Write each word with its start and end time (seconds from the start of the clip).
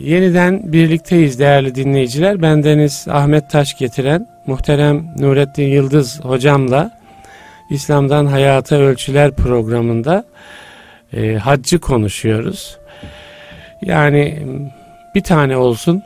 Yeniden 0.00 0.72
birlikteyiz 0.72 1.38
değerli 1.38 1.74
dinleyiciler. 1.74 2.42
Bendeniz 2.42 3.06
Ahmet 3.10 3.50
Taş 3.50 3.78
getiren 3.78 4.26
muhterem 4.46 5.06
Nurettin 5.18 5.68
Yıldız 5.68 6.20
hocamla 6.20 7.00
İslam'dan 7.70 8.26
Hayata 8.26 8.76
Ölçüler 8.76 9.30
programında 9.36 10.24
e, 11.12 11.34
haccı 11.34 11.78
konuşuyoruz. 11.78 12.78
Yani 13.82 14.38
bir 15.14 15.20
tane 15.20 15.56
olsun 15.56 16.02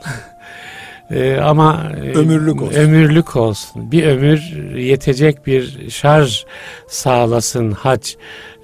e, 1.11 1.37
ama 1.37 1.91
e, 2.03 2.17
ömürlük 2.17 2.61
olsun. 2.61 2.75
ömürlük 2.75 3.35
olsun. 3.35 3.91
Bir 3.91 4.03
ömür 4.03 4.39
yetecek 4.75 5.47
bir 5.47 5.89
şarj 5.89 6.45
sağlasın 6.89 7.71
hac. 7.71 8.09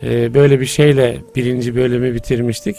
E, 0.03 0.33
böyle 0.33 0.59
bir 0.59 0.65
şeyle 0.65 1.17
birinci 1.35 1.75
bölümü 1.75 2.13
bitirmiştik. 2.13 2.75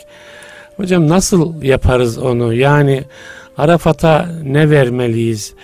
Hocam 0.76 1.08
nasıl 1.08 1.62
yaparız 1.62 2.18
onu? 2.18 2.54
Yani 2.54 3.04
Arafat'a 3.56 4.28
ne 4.42 4.70
vermeliyiz? 4.70 5.54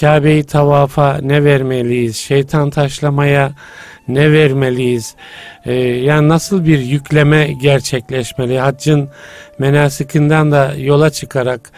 Kabe'yi 0.00 0.44
tavafa 0.44 1.18
ne 1.22 1.44
vermeliyiz? 1.44 2.16
Şeytan 2.16 2.70
taşlamaya 2.70 3.52
ne 4.08 4.32
vermeliyiz? 4.32 5.14
Ee, 5.64 5.72
yani 5.82 6.28
nasıl 6.28 6.64
bir 6.64 6.78
yükleme 6.78 7.52
gerçekleşmeli? 7.52 8.58
Haccın 8.58 9.08
menasikinden 9.58 10.52
da 10.52 10.74
yola 10.78 11.10
çıkarak 11.10 11.70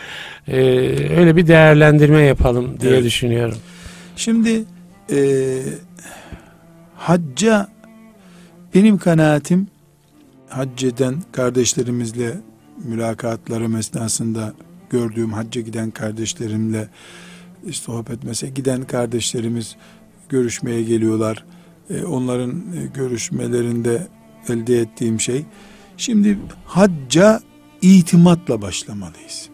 e, 0.48 0.56
öyle 1.18 1.36
bir 1.36 1.46
değerlendirme 1.46 2.22
yapalım 2.22 2.80
diye 2.80 2.92
evet. 2.92 3.04
düşünüyorum. 3.04 3.58
Şimdi 4.16 4.64
e, 5.12 5.18
hacca 6.96 7.68
benim 8.74 8.98
kanaatim 8.98 9.66
hac 10.48 10.84
eden 10.84 11.14
kardeşlerimizle 11.32 12.49
mülakatlarım 12.84 13.76
esnasında 13.76 14.54
gördüğüm 14.90 15.32
hacca 15.32 15.60
giden 15.60 15.90
kardeşlerimle 15.90 16.88
sohbet 17.72 18.24
mesela 18.24 18.50
giden 18.50 18.86
kardeşlerimiz 18.86 19.76
görüşmeye 20.28 20.82
geliyorlar. 20.82 21.44
E, 21.90 22.04
onların 22.04 22.50
e, 22.50 22.86
görüşmelerinde 22.94 24.06
elde 24.48 24.80
ettiğim 24.80 25.20
şey 25.20 25.44
şimdi 25.96 26.38
hacca 26.64 27.40
itimatla 27.82 28.62
başlamalıyız. 28.62 29.48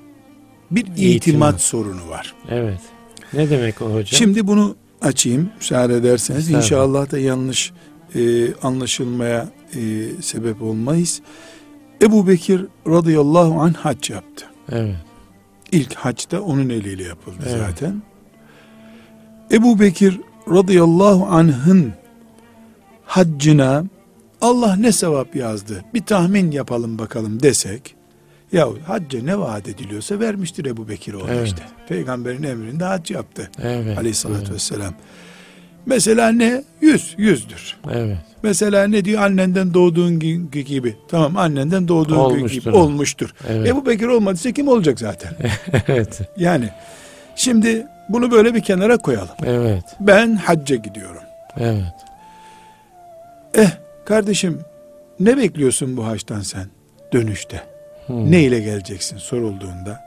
Bir 0.70 0.80
itimat, 0.80 0.98
itimat 0.98 1.60
sorunu 1.60 2.08
var. 2.08 2.34
Evet. 2.48 2.80
Ne 3.32 3.50
demek 3.50 3.82
o 3.82 3.84
hocam? 3.84 4.06
Şimdi 4.06 4.46
bunu 4.46 4.76
açayım 5.00 5.50
müsaade 5.58 5.96
ederseniz. 5.96 6.50
İnşallah 6.50 7.10
da 7.10 7.18
yanlış 7.18 7.72
e, 8.14 8.54
anlaşılmaya 8.54 9.48
e, 9.74 10.08
sebep 10.22 10.62
olmayız. 10.62 11.20
Ebu 12.02 12.28
Bekir 12.28 12.66
radıyallahu 12.86 13.60
anh 13.60 13.74
hac 13.74 14.10
yaptı. 14.10 14.46
Evet. 14.72 14.96
İlk 15.72 15.94
hac 15.94 16.30
da 16.30 16.42
onun 16.42 16.68
eliyle 16.68 17.02
yapıldı 17.02 17.44
evet. 17.46 17.58
zaten. 17.58 18.02
Ebu 19.52 19.80
Bekir 19.80 20.20
radıyallahu 20.50 21.26
anh'ın 21.26 21.92
haccına 23.04 23.84
Allah 24.40 24.76
ne 24.76 24.92
sevap 24.92 25.36
yazdı 25.36 25.84
bir 25.94 26.04
tahmin 26.04 26.50
yapalım 26.50 26.98
bakalım 26.98 27.42
desek 27.42 27.94
ya 28.52 28.68
hacca 28.86 29.22
ne 29.22 29.38
vaat 29.38 29.68
ediliyorsa 29.68 30.20
vermiştir 30.20 30.64
Ebu 30.64 30.88
Bekir 30.88 31.14
o 31.14 31.26
evet. 31.28 31.46
işte. 31.46 31.62
Peygamberin 31.88 32.42
emrinde 32.42 32.84
hac 32.84 33.10
yaptı. 33.10 33.50
Evet. 33.62 33.98
Aleyhissalatü 33.98 34.40
evet. 34.40 34.52
vesselam. 34.52 34.94
Mesela 35.86 36.28
ne? 36.28 36.62
Yüz, 36.80 37.14
yüzdür. 37.18 37.76
Evet. 37.92 38.16
Mesela 38.42 38.86
ne 38.86 39.04
diyor? 39.04 39.22
Annenden 39.22 39.74
doğduğun 39.74 40.20
gibi. 40.50 40.96
Tamam 41.08 41.36
annenden 41.36 41.88
doğduğun 41.88 42.16
olmuştur. 42.16 42.60
gibi 42.62 42.70
olmuştur. 42.76 43.34
Evet. 43.48 43.68
Ebu 43.68 43.86
Bekir 43.86 44.06
olmadıysa 44.06 44.52
kim 44.52 44.68
olacak 44.68 45.00
zaten? 45.00 45.32
evet. 45.88 46.20
Yani 46.36 46.68
şimdi 47.36 47.86
bunu 48.08 48.30
böyle 48.30 48.54
bir 48.54 48.60
kenara 48.60 48.96
koyalım. 48.98 49.34
Evet. 49.44 49.84
Ben 50.00 50.36
hacca 50.36 50.76
gidiyorum. 50.76 51.22
Evet. 51.56 51.94
Eh 53.54 53.70
kardeşim 54.04 54.60
ne 55.20 55.36
bekliyorsun 55.36 55.96
bu 55.96 56.06
haçtan 56.06 56.40
sen 56.40 56.66
dönüşte? 57.12 57.62
Hmm. 58.06 58.32
Ne 58.32 58.42
ile 58.42 58.60
geleceksin 58.60 59.18
sorulduğunda? 59.18 60.00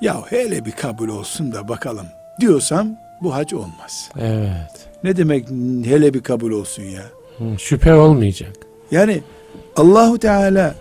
Ya 0.00 0.22
hele 0.28 0.64
bir 0.64 0.72
kabul 0.72 1.08
olsun 1.08 1.52
da 1.52 1.68
bakalım 1.68 2.06
diyorsam 2.40 2.96
bu 3.22 3.34
hac 3.34 3.52
olmaz. 3.52 4.10
Evet. 4.20 4.89
Ne 5.04 5.16
demek 5.16 5.48
hele 5.84 6.14
bir 6.14 6.22
kabul 6.22 6.52
olsun 6.52 6.82
ya? 6.82 7.02
şüphe 7.58 7.94
olmayacak. 7.94 8.52
Yani 8.90 9.20
Allahu 9.76 10.18
Teala 10.18 10.74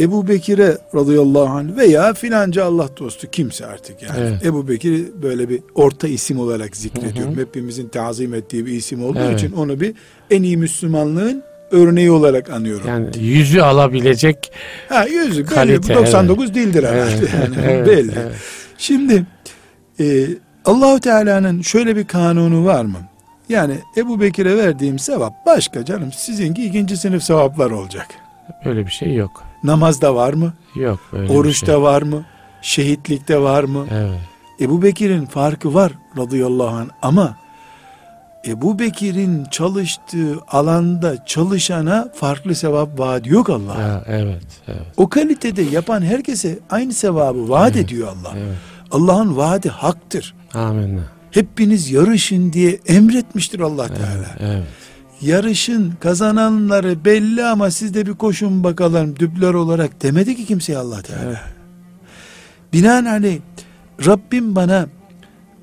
Ebu 0.00 0.28
Bekir'e 0.28 0.78
radıyallahu 0.94 1.48
anh 1.48 1.76
veya 1.76 2.14
filanca 2.14 2.64
Allah 2.64 2.88
dostu 2.96 3.26
kimse 3.30 3.66
artık 3.66 4.02
yani. 4.02 4.18
Evet. 4.18 4.46
Ebu 4.46 4.68
Bekir 4.68 5.04
böyle 5.22 5.48
bir 5.48 5.60
orta 5.74 6.08
isim 6.08 6.38
olarak 6.38 6.76
zikrediyorum. 6.76 7.32
Hı 7.32 7.36
hı. 7.36 7.40
Hepimizin 7.40 7.88
tazim 7.88 8.34
ettiği 8.34 8.66
bir 8.66 8.72
isim 8.72 9.04
olduğu 9.04 9.18
evet. 9.18 9.38
için 9.38 9.52
onu 9.52 9.80
bir 9.80 9.94
en 10.30 10.42
iyi 10.42 10.56
Müslümanlığın 10.56 11.42
örneği 11.70 12.10
olarak 12.10 12.50
anıyorum. 12.50 12.88
Yani 12.88 13.08
yüzü 13.18 13.60
alabilecek 13.60 14.52
ha, 14.88 15.04
yüzü 15.04 15.46
kalite, 15.46 15.88
belli. 15.88 15.98
99 15.98 16.44
evet. 16.44 16.54
değildir 16.54 16.84
herhalde. 16.84 17.14
Evet. 17.16 17.30
Yani 17.34 17.56
evet. 17.64 17.86
belli. 17.86 18.12
Evet. 18.22 18.34
Şimdi 18.78 19.26
e, 20.00 20.26
Allahu 20.64 21.00
Teala'nın 21.00 21.62
şöyle 21.62 21.96
bir 21.96 22.06
kanunu 22.06 22.64
var 22.64 22.84
mı? 22.84 22.98
Yani 23.48 23.78
Ebu 23.96 24.20
Bekir'e 24.20 24.56
verdiğim 24.56 24.98
sevap 24.98 25.46
başka 25.46 25.84
canım. 25.84 26.12
Sizinki 26.12 26.66
ikinci 26.66 26.96
sınıf 26.96 27.22
sevaplar 27.22 27.70
olacak. 27.70 28.06
Öyle 28.64 28.86
bir 28.86 28.90
şey 28.90 29.14
yok. 29.14 29.44
Namazda 29.64 30.14
var 30.14 30.32
mı? 30.32 30.52
Yok. 30.74 31.00
Öyle 31.12 31.32
Oruçta 31.32 31.72
şey. 31.72 31.82
var 31.82 32.02
mı? 32.02 32.24
Şehitlikte 32.62 33.40
var 33.40 33.64
mı? 33.64 33.86
Evet. 33.92 34.20
Ebu 34.60 34.82
Bekir'in 34.82 35.26
farkı 35.26 35.74
var 35.74 35.92
radıyallahu 36.18 36.76
anh 36.76 36.88
ama 37.02 37.36
Ebu 38.46 38.78
Bekir'in 38.78 39.44
çalıştığı 39.44 40.38
alanda 40.48 41.24
çalışana 41.24 42.08
farklı 42.14 42.54
sevap 42.54 42.98
vaat 42.98 43.26
yok 43.26 43.50
Allah. 43.50 44.04
Evet, 44.06 44.42
evet. 44.68 44.82
O 44.96 45.08
kalitede 45.08 45.62
yapan 45.62 46.02
herkese 46.02 46.58
aynı 46.70 46.92
sevabı 46.92 47.48
vaat 47.48 47.76
evet, 47.76 47.84
ediyor 47.84 48.08
Allah. 48.08 48.32
Evet. 48.36 48.56
Allah'ın 48.90 49.36
vaadi 49.36 49.68
haktır. 49.68 50.34
Amin. 50.54 51.00
Hepiniz 51.34 51.90
yarışın 51.90 52.52
diye 52.52 52.78
emretmiştir 52.86 53.60
Allah 53.60 53.88
Teala. 53.88 54.36
Evet, 54.40 54.40
evet. 54.40 54.64
Yarışın 55.20 55.92
kazananları 56.00 57.04
belli 57.04 57.44
ama 57.44 57.70
siz 57.70 57.94
de 57.94 58.06
bir 58.06 58.12
koşun 58.12 58.64
bakalım 58.64 59.16
düpler 59.16 59.54
olarak 59.54 60.02
demedi 60.02 60.36
ki 60.36 60.46
kimseye 60.46 60.78
Allah 60.78 61.02
Teala. 61.02 61.22
Evet. 61.24 61.38
Binaenaleyh 62.72 63.38
Rabbim 64.06 64.56
bana 64.56 64.86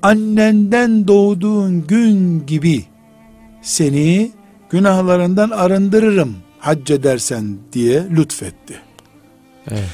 annenden 0.02 1.08
doğduğun 1.08 1.86
gün 1.86 2.46
gibi 2.46 2.84
seni 3.62 4.32
günahlarından 4.70 5.50
arındırırım 5.50 6.36
hac 6.58 6.90
edersen 6.90 7.58
diye 7.72 8.06
lütfetti. 8.10 8.74
Evet. 9.70 9.88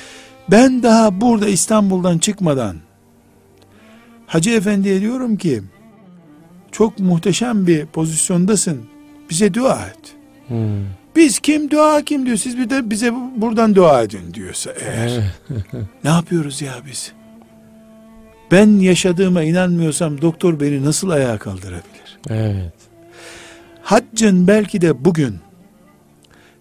Ben 0.50 0.82
daha 0.82 1.20
burada 1.20 1.48
İstanbul'dan 1.48 2.18
çıkmadan 2.18 2.76
Hacı 4.28 4.50
Efendi'ye 4.50 5.00
diyorum 5.00 5.36
ki 5.36 5.62
çok 6.72 6.98
muhteşem 6.98 7.66
bir 7.66 7.86
pozisyondasın. 7.86 8.80
Bize 9.30 9.54
dua 9.54 9.86
et. 9.86 10.14
Hmm. 10.48 10.84
Biz 11.16 11.38
kim 11.38 11.70
dua 11.70 12.02
kim 12.02 12.26
diyor. 12.26 12.36
Siz 12.36 12.58
bir 12.58 12.70
de 12.70 12.90
bize 12.90 13.12
buradan 13.36 13.74
dua 13.74 14.02
edin 14.02 14.34
diyorsa 14.34 14.70
eğer. 14.80 15.22
ne 16.04 16.10
yapıyoruz 16.10 16.62
ya 16.62 16.74
biz? 16.86 17.12
Ben 18.50 18.66
yaşadığıma 18.66 19.42
inanmıyorsam 19.42 20.20
doktor 20.20 20.60
beni 20.60 20.84
nasıl 20.84 21.08
ayağa 21.08 21.38
kaldırabilir? 21.38 22.18
Evet. 22.30 22.72
Haccın 23.82 24.46
belki 24.46 24.80
de 24.80 25.04
bugün 25.04 25.36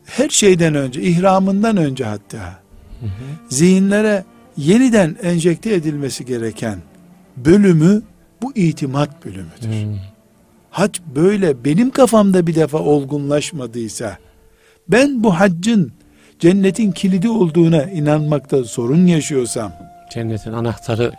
her 0.06 0.29
şeyden 0.29 0.75
önce, 0.75 1.01
ihramından 1.01 1.77
önce 1.77 2.06
hatta 2.06 2.59
hı 3.00 3.06
hı. 3.06 3.09
zihinlere 3.50 4.23
yeniden 4.57 5.17
enjekte 5.23 5.73
edilmesi 5.73 6.25
gereken 6.25 6.77
bölümü 7.45 8.01
bu 8.42 8.51
itimat 8.56 9.25
bölümüdür. 9.25 9.86
Hmm. 9.86 10.00
Hac 10.69 11.00
böyle 11.16 11.66
benim 11.66 11.89
kafamda 11.89 12.48
bir 12.48 12.56
defa 12.56 12.78
olgunlaşmadıysa 12.78 14.18
ben 14.88 15.24
bu 15.24 15.39
haccın 15.39 15.92
cennetin 16.39 16.92
kilidi 16.92 17.30
olduğuna 17.30 17.84
inanmakta 17.84 18.63
sorun 18.63 19.06
yaşıyorsam 19.06 19.72
cennetin 20.13 20.54
anahtarı 20.54 21.12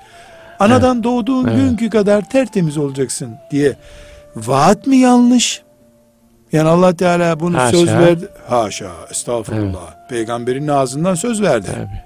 anadan 0.58 0.94
evet. 0.94 1.04
doğduğun 1.04 1.46
evet. 1.46 1.56
günkü 1.56 1.90
kadar 1.90 2.30
tertemiz 2.30 2.78
olacaksın 2.78 3.36
diye 3.50 3.76
vaat 4.36 4.86
mi 4.86 4.96
yanlış? 4.96 5.62
Yani 6.52 6.68
Allah 6.68 6.96
Teala 6.96 7.40
bunu 7.40 7.58
Haşa. 7.58 7.76
söz 7.76 7.88
verdi. 7.88 8.28
Haşa, 8.48 8.90
estağfurullah. 9.10 9.94
Evet. 9.98 10.08
Peygamberin 10.10 10.68
ağzından 10.68 11.14
söz 11.14 11.42
verdi. 11.42 11.68
Tabii. 11.74 12.02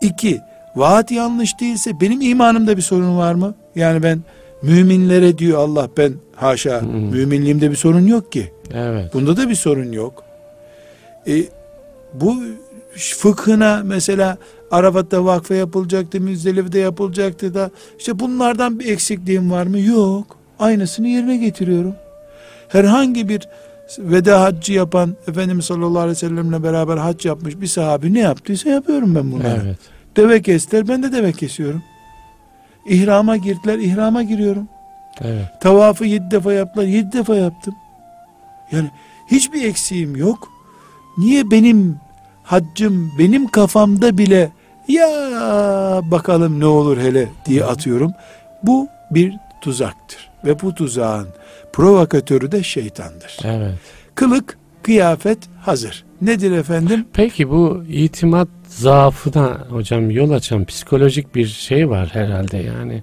İki, 0.00 0.40
vaat 0.76 1.10
yanlış 1.10 1.60
değilse 1.60 2.00
benim 2.00 2.20
imanımda 2.20 2.76
bir 2.76 2.82
sorun 2.82 3.18
var 3.18 3.34
mı? 3.34 3.54
Yani 3.74 4.02
ben 4.02 4.22
müminlere 4.62 5.38
diyor 5.38 5.58
Allah 5.58 5.88
ben 5.96 6.12
haşa 6.36 6.80
hmm. 6.80 6.90
müminliğimde 6.90 7.70
bir 7.70 7.76
sorun 7.76 8.06
yok 8.06 8.32
ki. 8.32 8.52
Evet. 8.74 9.14
Bunda 9.14 9.36
da 9.36 9.48
bir 9.48 9.54
sorun 9.54 9.92
yok. 9.92 10.24
E, 11.26 11.44
bu 12.14 12.42
fıkhına 12.96 13.82
mesela 13.84 14.38
Arafat'ta 14.70 15.24
vakfe 15.24 15.54
yapılacaktı, 15.54 16.20
Müzdelife'de 16.20 16.78
yapılacaktı 16.78 17.54
da 17.54 17.70
işte 17.98 18.18
bunlardan 18.18 18.78
bir 18.78 18.92
eksikliğim 18.92 19.50
var 19.50 19.66
mı? 19.66 19.80
Yok. 19.80 20.36
Aynısını 20.58 21.08
yerine 21.08 21.36
getiriyorum. 21.36 21.94
Herhangi 22.68 23.28
bir 23.28 23.48
veda 23.98 24.42
haccı 24.42 24.72
yapan 24.72 25.16
Efendimiz 25.28 25.64
sallallahu 25.64 25.98
aleyhi 25.98 26.10
ve 26.10 26.14
sellemle 26.14 26.62
beraber 26.62 26.96
hac 26.96 27.26
yapmış 27.26 27.60
bir 27.60 27.66
sahabi 27.66 28.14
ne 28.14 28.20
yaptıysa 28.20 28.70
yapıyorum 28.70 29.14
ben 29.14 29.32
bunları. 29.32 29.62
Evet. 29.64 29.93
Deve 30.16 30.42
kestiler 30.42 30.88
ben 30.88 31.02
de 31.02 31.12
deve 31.12 31.32
kesiyorum. 31.32 31.82
İhrama 32.86 33.36
girdiler 33.36 33.78
ihrama 33.78 34.22
giriyorum. 34.22 34.68
Evet. 35.20 35.44
Tavafı 35.60 36.04
yedi 36.04 36.30
defa 36.30 36.52
yaptılar 36.52 36.86
yedi 36.86 37.12
defa 37.12 37.34
yaptım. 37.36 37.74
Yani 38.72 38.90
hiçbir 39.30 39.64
eksiğim 39.64 40.16
yok. 40.16 40.48
Niye 41.18 41.50
benim 41.50 41.96
haccım 42.42 43.12
benim 43.18 43.46
kafamda 43.46 44.18
bile 44.18 44.50
ya 44.88 45.08
bakalım 46.10 46.60
ne 46.60 46.66
olur 46.66 46.98
hele 46.98 47.28
diye 47.46 47.64
atıyorum. 47.64 48.12
Bu 48.62 48.88
bir 49.10 49.34
tuzaktır. 49.60 50.30
Ve 50.44 50.60
bu 50.60 50.74
tuzağın 50.74 51.28
provokatörü 51.72 52.52
de 52.52 52.62
şeytandır. 52.62 53.38
Evet. 53.44 53.78
Kılık, 54.14 54.58
kıyafet 54.82 55.38
hazır. 55.60 56.04
Nedir 56.22 56.52
efendim? 56.52 57.06
Peki 57.12 57.50
bu 57.50 57.84
itimat 57.88 58.48
zaafına 58.74 59.58
hocam 59.70 60.10
yol 60.10 60.30
açan 60.30 60.64
psikolojik 60.64 61.34
bir 61.34 61.46
şey 61.46 61.88
var 61.90 62.08
herhalde 62.12 62.56
yani. 62.56 63.02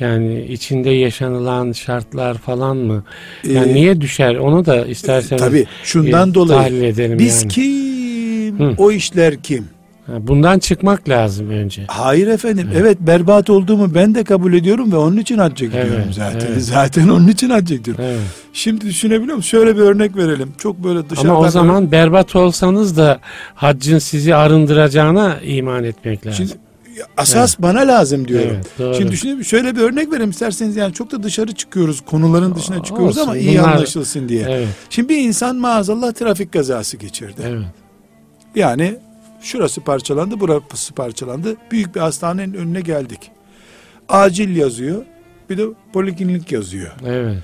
Yani 0.00 0.44
içinde 0.44 0.90
yaşanılan 0.90 1.72
şartlar 1.72 2.34
falan 2.38 2.76
mı? 2.76 3.04
Yani 3.44 3.70
Ee, 3.70 3.74
niye 3.74 4.00
düşer? 4.00 4.34
Onu 4.34 4.66
da 4.66 4.86
isterseniz 4.86 5.42
Tabii 5.42 5.66
şundan 5.84 6.30
e, 6.30 6.34
dolayı 6.34 6.84
edelim 6.84 7.18
biz 7.18 7.42
yani. 7.42 7.48
kim? 7.52 8.58
Hı. 8.58 8.74
O 8.78 8.90
işler 8.90 9.36
kim? 9.42 9.68
Bundan 10.08 10.58
çıkmak 10.58 11.08
lazım 11.08 11.50
önce. 11.50 11.84
Hayır 11.88 12.26
efendim. 12.26 12.68
Evet. 12.72 12.80
Evet. 12.82 12.98
berbat 13.00 13.50
olduğumu 13.50 13.94
ben 13.94 14.14
de 14.14 14.24
kabul 14.24 14.52
ediyorum 14.52 14.92
ve 14.92 14.96
onun 14.96 15.16
için 15.16 15.38
hacca 15.38 15.66
gidiyorum 15.66 15.92
Evet, 16.04 16.14
zaten. 16.14 16.46
evet. 16.52 16.62
Zaten 16.62 17.08
onun 17.08 17.28
için 17.28 17.50
hacca 17.50 17.76
gidiyorum. 17.76 18.04
Evet. 18.04 18.20
Şimdi 18.52 18.80
düşünebiliyor 18.86 19.36
musun? 19.36 19.48
Şöyle 19.48 19.76
bir 19.76 19.80
örnek 19.80 20.16
verelim. 20.16 20.52
Çok 20.58 20.84
böyle 20.84 21.10
dışarıdan... 21.10 21.30
Ama 21.30 21.40
o 21.40 21.48
zaman 21.50 21.92
berbat 21.92 22.36
olsanız 22.36 22.96
da 22.96 23.18
haccın 23.54 23.98
sizi 23.98 24.34
arındıracağına 24.34 25.40
iman 25.40 25.84
etmek 25.84 26.26
lazım. 26.26 26.46
Şimdi 26.46 26.60
asas 27.16 27.58
bana 27.58 27.80
lazım 27.80 28.28
diyorum. 28.28 28.50
Evet, 28.54 28.66
doğru. 28.78 28.94
Şimdi 28.94 29.12
düşünün 29.12 29.42
şöyle 29.42 29.76
bir 29.76 29.80
örnek 29.80 30.12
vereyim 30.12 30.30
isterseniz 30.30 30.76
yani 30.76 30.92
çok 30.94 31.12
da 31.12 31.22
dışarı 31.22 31.52
çıkıyoruz 31.52 32.00
konuların 32.00 32.54
dışına 32.54 32.82
çıkıyoruz 32.82 33.18
Olsun, 33.18 33.28
ama 33.30 33.36
iyi 33.38 33.58
bunlar- 33.58 33.72
anlaşılsın 33.74 34.28
diye. 34.28 34.46
Evet, 34.48 34.68
Şimdi 34.90 35.08
bir 35.08 35.18
insan 35.18 35.56
maazallah 35.56 36.12
trafik 36.12 36.52
kazası 36.52 36.96
geçirdi. 36.96 37.40
evet, 37.48 37.62
Yani 38.54 38.96
şurası 39.40 39.80
parçalandı, 39.80 40.40
burası 40.40 40.94
parçalandı. 40.94 41.56
Büyük 41.70 41.94
bir 41.94 42.00
hastanenin 42.00 42.54
önüne 42.54 42.80
geldik. 42.80 43.30
Acil 44.08 44.56
yazıyor. 44.56 45.02
Bir 45.50 45.58
de 45.58 45.62
poliklinik 45.92 46.52
yazıyor. 46.52 46.90
evet. 47.06 47.38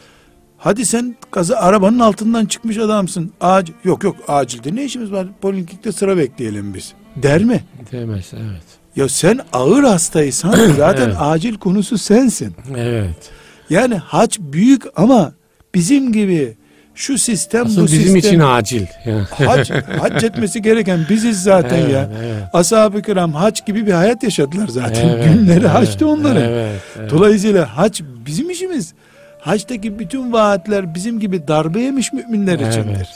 Hadi 0.59 0.87
sen 0.87 1.17
kaza 1.31 1.57
arabanın 1.57 1.99
altından 1.99 2.47
çıkmış 2.47 2.79
adamsın. 2.79 3.33
Acil 3.41 3.73
yok 3.85 4.05
yok 4.05 4.17
acilde 4.29 4.75
ne 4.75 4.85
işimiz 4.85 5.13
var? 5.13 5.27
Poliklinikte 5.41 5.93
sıra 5.93 6.17
bekleyelim 6.17 6.75
biz. 6.75 6.93
Der 7.17 7.45
mi? 7.45 7.65
Demez, 7.93 8.33
evet. 8.35 8.63
Ya 8.97 9.09
sen 9.09 9.41
ağır 9.53 9.83
hastaysan 9.85 10.55
zaten 10.77 11.07
Evet. 11.07 11.17
acil 11.19 11.55
konusu 11.57 11.99
sensin. 11.99 12.55
Evet. 12.77 13.31
Yani 13.71 13.95
hac 13.95 14.37
büyük 14.41 14.83
ama 14.97 15.33
bizim 15.75 16.13
gibi 16.13 16.57
şu 16.95 17.19
sistem 17.19 17.67
Asıl 17.67 17.83
bu 17.83 17.87
bizim 17.87 18.03
sistem 18.03 18.19
için 18.19 18.41
acil. 18.41 18.87
Hac, 19.31 19.71
hac 20.01 20.25
etmesi 20.25 20.63
gereken 20.63 21.01
biziz 21.11 21.43
zaten 21.43 21.79
Evet, 21.79 21.93
ya. 21.93 22.09
evet. 22.21 22.43
Ashab-ı 22.53 23.03
kiram 23.03 23.33
hac 23.33 23.67
gibi 23.67 23.87
bir 23.87 23.93
hayat 23.93 24.23
yaşadılar 24.23 24.69
zaten. 24.69 25.09
Evet, 25.09 25.25
Günleri 25.25 25.61
evet, 25.61 25.69
haçtı 25.71 26.09
onların. 26.09 26.43
Evet, 26.43 26.81
evet. 26.99 27.11
Dolayısıyla 27.11 27.77
hac 27.77 28.01
bizim 28.27 28.51
işimiz. 28.51 28.95
Haçtaki 29.41 29.99
bütün 29.99 30.33
vaatler 30.33 30.95
bizim 30.95 31.21
gibi 31.21 31.49
darbe 31.49 31.81
yemiş 31.81 32.13
müminler 32.13 32.55
içindir. 32.55 33.09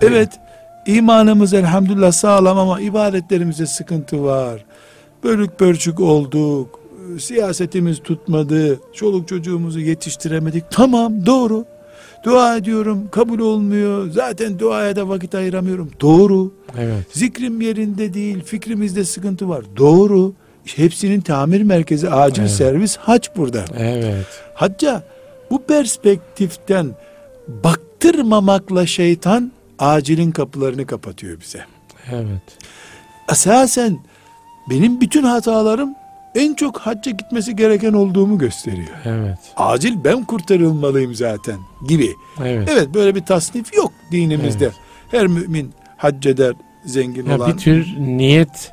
Evet. 0.00 0.12
Evet, 0.12 0.30
imanımız 0.86 1.54
elhamdülillah 1.54 2.12
sağlam 2.12 2.58
ama 2.58 2.80
ibadetlerimizde 2.80 3.66
sıkıntı 3.66 4.24
var. 4.24 4.64
Bölük 5.24 5.58
pörçük 5.58 6.00
olduk. 6.00 6.80
Siyasetimiz 7.18 8.02
tutmadı. 8.02 8.80
Çoluk 8.94 9.28
çocuğumuzu 9.28 9.80
yetiştiremedik. 9.80 10.64
Tamam 10.70 11.26
doğru. 11.26 11.64
Dua 12.24 12.56
ediyorum 12.56 13.08
kabul 13.10 13.38
olmuyor. 13.38 14.10
Zaten 14.10 14.58
duaya 14.58 14.96
da 14.96 15.08
vakit 15.08 15.34
ayıramıyorum. 15.34 15.90
Doğru. 16.00 16.52
Evet. 16.78 17.06
Zikrim 17.12 17.60
yerinde 17.60 18.14
değil. 18.14 18.44
Fikrimizde 18.44 19.04
sıkıntı 19.04 19.48
var. 19.48 19.64
Doğru. 19.76 20.32
Hepsinin 20.64 21.20
tamir 21.20 21.62
merkezi 21.62 22.10
acil 22.10 22.42
Evet. 22.42 22.50
servis 22.52 22.96
hac 22.96 23.28
burada. 23.36 23.64
Evet. 23.78 24.26
Hacca 24.54 25.02
bu 25.50 25.62
perspektiften 25.62 26.86
baktırmamakla 27.48 28.86
şeytan 28.86 29.52
acilin 29.78 30.30
kapılarını 30.30 30.86
kapatıyor 30.86 31.40
bize. 31.40 31.64
Evet. 32.12 32.58
Esasen 33.32 33.98
benim 34.70 35.00
bütün 35.00 35.22
hatalarım 35.22 35.94
en 36.34 36.54
çok 36.54 36.78
hacca 36.78 37.12
gitmesi 37.12 37.56
gereken 37.56 37.92
olduğumu 37.92 38.38
gösteriyor. 38.38 38.88
Evet. 39.04 39.38
Acil 39.56 40.04
ben 40.04 40.24
kurtarılmalıyım 40.24 41.14
zaten 41.14 41.56
gibi. 41.88 42.08
Evet. 42.44 42.68
Evet 42.72 42.88
böyle 42.94 43.14
bir 43.14 43.24
tasnif 43.24 43.74
yok 43.76 43.92
dinimizde. 44.12 44.64
Evet. 44.64 44.74
Her 45.10 45.26
mümin 45.26 45.70
hac 45.96 46.26
eder 46.26 46.54
zengin 46.86 47.26
Ya 47.26 47.36
olan. 47.36 47.52
bir 47.52 47.56
tür 47.58 47.86
niyet 47.98 48.72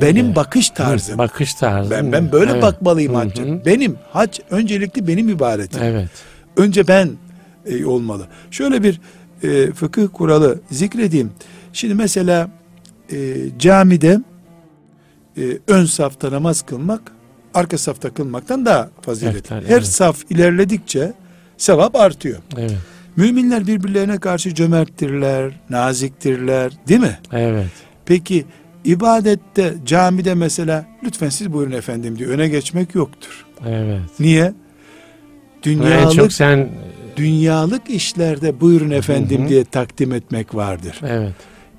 benim 0.00 0.26
Evet. 0.26 0.36
bakış 0.36 0.70
tarzım. 0.70 1.18
bakış 1.18 1.54
tarzı. 1.54 1.90
ben 1.90 2.12
ben 2.12 2.32
böyle 2.32 2.50
Evet. 2.52 2.62
bakmalıyım 2.62 3.14
hacca. 3.14 3.64
Benim 3.64 3.96
hac 4.12 4.38
öncelikli 4.50 5.08
benim 5.08 5.28
ibadetim. 5.28 5.82
Evet. 5.82 6.08
Önce 6.56 6.88
ben 6.88 7.10
e, 7.66 7.84
olmalı. 7.86 8.26
Şöyle 8.50 8.82
bir 8.82 9.00
e, 9.42 9.72
fıkıh 9.72 10.06
kuralı 10.12 10.60
zikredeyim. 10.70 11.32
Şimdi 11.72 11.94
mesela 11.94 12.48
e, 13.12 13.16
camide 13.58 14.20
e, 15.38 15.58
ön 15.68 15.84
safta 15.84 16.32
namaz 16.32 16.62
kılmak 16.62 17.00
arka 17.54 17.78
safta 17.78 18.10
kılmaktan 18.10 18.66
daha 18.66 18.90
faziletli. 19.02 19.38
Eftal, 19.38 19.56
Her 19.56 19.70
evet. 19.70 19.86
saf 19.86 20.30
ilerledikçe 20.30 21.12
sevap 21.56 21.96
artıyor. 21.96 22.38
Evet. 22.58 22.76
Müminler 23.16 23.66
birbirlerine 23.66 24.18
karşı 24.18 24.54
cömerttirler, 24.54 25.52
naziktirler, 25.70 26.72
değil 26.88 27.00
mi? 27.00 27.18
Evet. 27.32 27.66
Peki 28.06 28.44
ibadette 28.84 29.74
camide 29.86 30.34
mesela 30.34 30.86
lütfen 31.04 31.28
siz 31.28 31.52
buyurun 31.52 31.72
efendim 31.72 32.18
diye 32.18 32.28
öne 32.28 32.48
geçmek 32.48 32.94
yoktur. 32.94 33.46
Evet. 33.66 34.00
Niye? 34.20 34.44
En 34.44 34.54
Dünyalık 35.62 36.12
çok 36.12 36.32
sen 36.32 36.68
dünyalık 37.16 37.90
işlerde 37.90 38.60
buyurun 38.60 38.90
efendim 38.90 39.40
Hı 39.40 39.44
hı. 39.44 39.48
diye 39.48 39.64
takdim 39.64 40.12
etmek 40.12 40.54
vardır. 40.54 41.00
evet. 41.06 41.32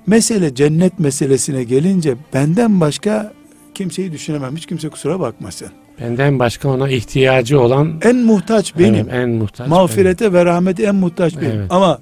Mesele 0.06 0.54
cennet 0.54 0.98
meselesine 0.98 1.64
gelince 1.64 2.14
benden 2.34 2.80
başka 2.80 3.32
kimseyi 3.76 4.12
düşünemem. 4.12 4.56
Hiç 4.56 4.66
kimse 4.66 4.88
kusura 4.88 5.20
bakmasın. 5.20 5.68
Benden 6.00 6.38
başka 6.38 6.68
ona 6.68 6.88
ihtiyacı 6.88 7.60
olan 7.60 7.92
En 8.02 8.16
muhtaç 8.16 8.78
benim. 8.78 8.94
Evet, 8.94 9.14
en 9.14 9.30
muhtaç. 9.30 9.68
Mağfirete 9.68 10.32
ve 10.32 10.44
rahmete 10.44 10.82
en 10.82 10.94
muhtaç 10.94 11.36
benim. 11.36 11.60
Evet. 11.60 11.66
Ama 11.70 11.98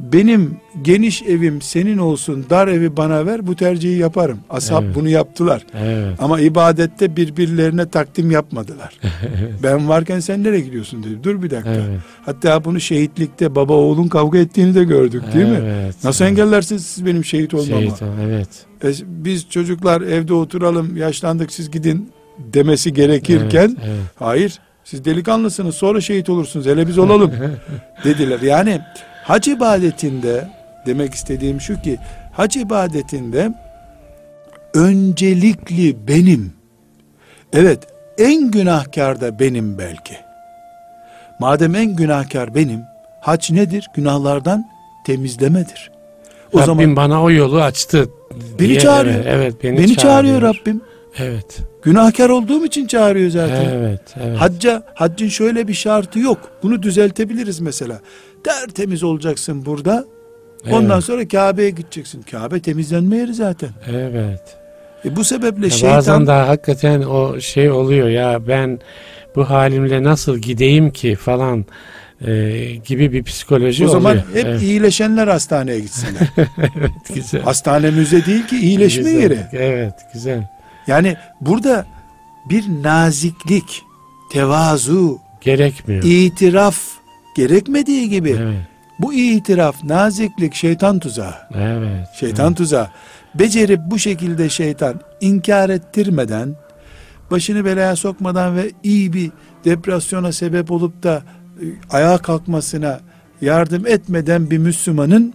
benim 0.00 0.56
geniş 0.82 1.22
evim 1.22 1.62
senin 1.62 1.98
olsun, 1.98 2.46
dar 2.50 2.68
evi 2.68 2.96
bana 2.96 3.26
ver 3.26 3.46
bu 3.46 3.56
tercihi 3.56 3.98
yaparım. 3.98 4.38
Ashab 4.50 4.84
Evet. 4.84 4.94
bunu 4.94 5.08
yaptılar. 5.08 5.66
Evet. 5.74 6.16
Ama 6.22 6.40
ibadette 6.40 7.16
birbirlerine 7.16 7.88
takdim 7.88 8.30
yapmadılar. 8.30 8.98
ben 9.62 9.88
varken 9.88 10.20
sen 10.20 10.44
nereye 10.44 10.60
gidiyorsun 10.60 11.02
dedi. 11.02 11.18
Dur 11.22 11.42
bir 11.42 11.50
dakika. 11.50 11.70
Evet. 11.70 12.00
Hatta 12.24 12.64
bunu 12.64 12.80
şehitlikte 12.80 13.54
baba 13.54 13.72
oğlun 13.72 14.08
kavga 14.08 14.38
ettiğini 14.38 14.74
de 14.74 14.84
gördük 14.84 15.22
değil 15.34 15.46
mi? 15.48 15.60
Evet. 15.62 15.94
Nasıl 16.04 16.24
engellersiniz 16.24 16.86
siz 16.86 17.06
benim 17.06 17.24
şehit 17.24 17.54
olmamı? 17.54 17.82
Şehit 17.82 18.02
evet. 18.24 18.48
E, 18.84 18.88
biz 19.06 19.50
çocuklar 19.50 20.00
evde 20.00 20.34
oturalım 20.34 20.96
yaşlandık 20.96 21.52
siz 21.52 21.70
gidin 21.70 22.10
demesi 22.38 22.92
gerekirken 22.92 23.76
Evet, 23.80 23.86
evet. 23.86 24.00
hayır 24.18 24.58
siz 24.84 25.04
delikanlısınız 25.04 25.74
sonra 25.74 26.00
şehit 26.00 26.28
olursunuz 26.30 26.66
hele 26.66 26.88
biz 26.88 26.98
olalım 26.98 27.32
dediler. 28.04 28.40
Yani 28.40 28.80
hac 29.26 29.48
ibadetinde 29.48 30.48
demek 30.86 31.14
istediğim 31.14 31.60
şu 31.60 31.80
ki 31.80 31.98
hac 32.32 32.56
ibadetinde 32.56 33.52
öncelikli 34.74 36.08
benim. 36.08 36.52
Evet 37.52 37.78
en 38.18 38.50
günahkar 38.50 39.20
da 39.20 39.38
benim 39.38 39.78
belki. 39.78 40.16
Madem 41.40 41.74
en 41.74 41.96
günahkar 41.96 42.54
benim 42.54 42.80
hac 43.20 43.50
nedir? 43.50 43.88
Günahlardan 43.94 44.66
temizlemedir. 45.06 45.90
O 46.52 46.58
Rabbim 46.58 46.66
zaman 46.66 46.96
bana 46.96 47.22
o 47.22 47.30
yolu 47.30 47.62
açtı. 47.62 48.08
Beni 48.58 48.68
diye- 48.68 48.80
çağırıyor. 48.80 49.14
Evet, 49.14 49.26
evet, 49.28 49.54
beni, 49.64 49.78
beni 49.78 49.96
çağırıyor 49.96 50.40
çağırıyor 50.40 50.42
Rabbim. 50.42 50.80
Evet. 51.18 51.58
Günahkar 51.82 52.30
olduğum 52.30 52.64
için 52.64 52.86
çağırıyor 52.86 53.30
zaten. 53.30 53.64
Evet. 53.74 54.00
Evet. 54.20 54.38
Hacca, 54.38 54.82
haccın 54.94 55.28
şöyle 55.28 55.68
bir 55.68 55.74
şartı 55.74 56.18
yok. 56.18 56.38
Bunu 56.62 56.82
düzeltebiliriz 56.82 57.60
mesela. 57.60 58.00
Tertemiz 58.46 59.02
olacaksın 59.02 59.66
burada. 59.66 60.04
Ondan 60.70 60.90
Evet. 60.94 61.04
sonra 61.04 61.28
Kabe'ye 61.28 61.70
gideceksin. 61.70 62.22
Kabe 62.30 62.60
temizlenme 62.60 63.16
yeri 63.16 63.34
zaten. 63.34 63.70
Evet. 63.90 64.56
E 65.04 65.16
bu 65.16 65.24
sebeple 65.24 65.64
Ya 65.66 65.70
şeytan 65.70 65.96
Bazen 65.96 66.26
daha 66.26 66.48
hakikaten 66.48 67.02
o 67.02 67.40
şey 67.40 67.70
oluyor 67.70 68.08
ya 68.08 68.48
ben 68.48 68.80
bu 69.36 69.50
halimle 69.50 70.02
nasıl 70.02 70.38
gideyim 70.38 70.90
ki 70.90 71.14
falan 71.14 71.64
e, 72.26 72.60
gibi 72.86 73.12
bir 73.12 73.22
psikoloji 73.22 73.86
o 73.86 73.88
zaman 73.88 74.12
oluyor. 74.12 74.24
hep 74.34 74.46
evet, 74.46 74.62
iyileşenler 74.62 75.28
hastaneye 75.28 75.80
gitsinler. 75.80 76.28
evet, 76.58 76.90
güzel. 77.14 77.42
Hastane 77.42 77.90
müze 77.90 78.26
değil 78.26 78.46
ki 78.46 78.56
iyileşme 78.58 79.02
Güzel. 79.02 79.20
yeri. 79.22 79.38
Evet 79.52 79.94
güzel. 80.14 80.48
Yani 80.86 81.16
burada 81.40 81.86
bir 82.50 82.64
naziklik, 82.82 83.82
tevazu, 84.32 85.18
Gerekmiyor. 85.40 86.02
itiraf 86.04 86.78
gerekmediği 87.36 88.08
gibi 88.08 88.30
Evet, 88.30 88.56
bu 88.98 89.14
itiraf, 89.14 89.84
naziklik 89.84 90.54
şeytan 90.54 90.98
tuzağı. 90.98 91.34
evet. 91.54 92.08
Şeytan 92.20 92.54
tuzağı. 92.54 92.88
Becerip 93.34 93.80
bu 93.86 93.98
şekilde 93.98 94.48
şeytan 94.48 95.00
inkar 95.20 95.70
ettirmeden, 95.70 96.56
başını 97.30 97.64
belaya 97.64 97.96
sokmadan 97.96 98.56
ve 98.56 98.70
iyi 98.82 99.12
bir 99.12 99.30
depresyona 99.64 100.32
sebep 100.32 100.70
olup 100.70 101.02
da 101.02 101.22
e, 101.60 101.64
ayağa 101.90 102.18
kalkmasına 102.18 103.00
yardım 103.40 103.86
etmeden 103.86 104.50
bir 104.50 104.58
Müslümanın 104.58 105.34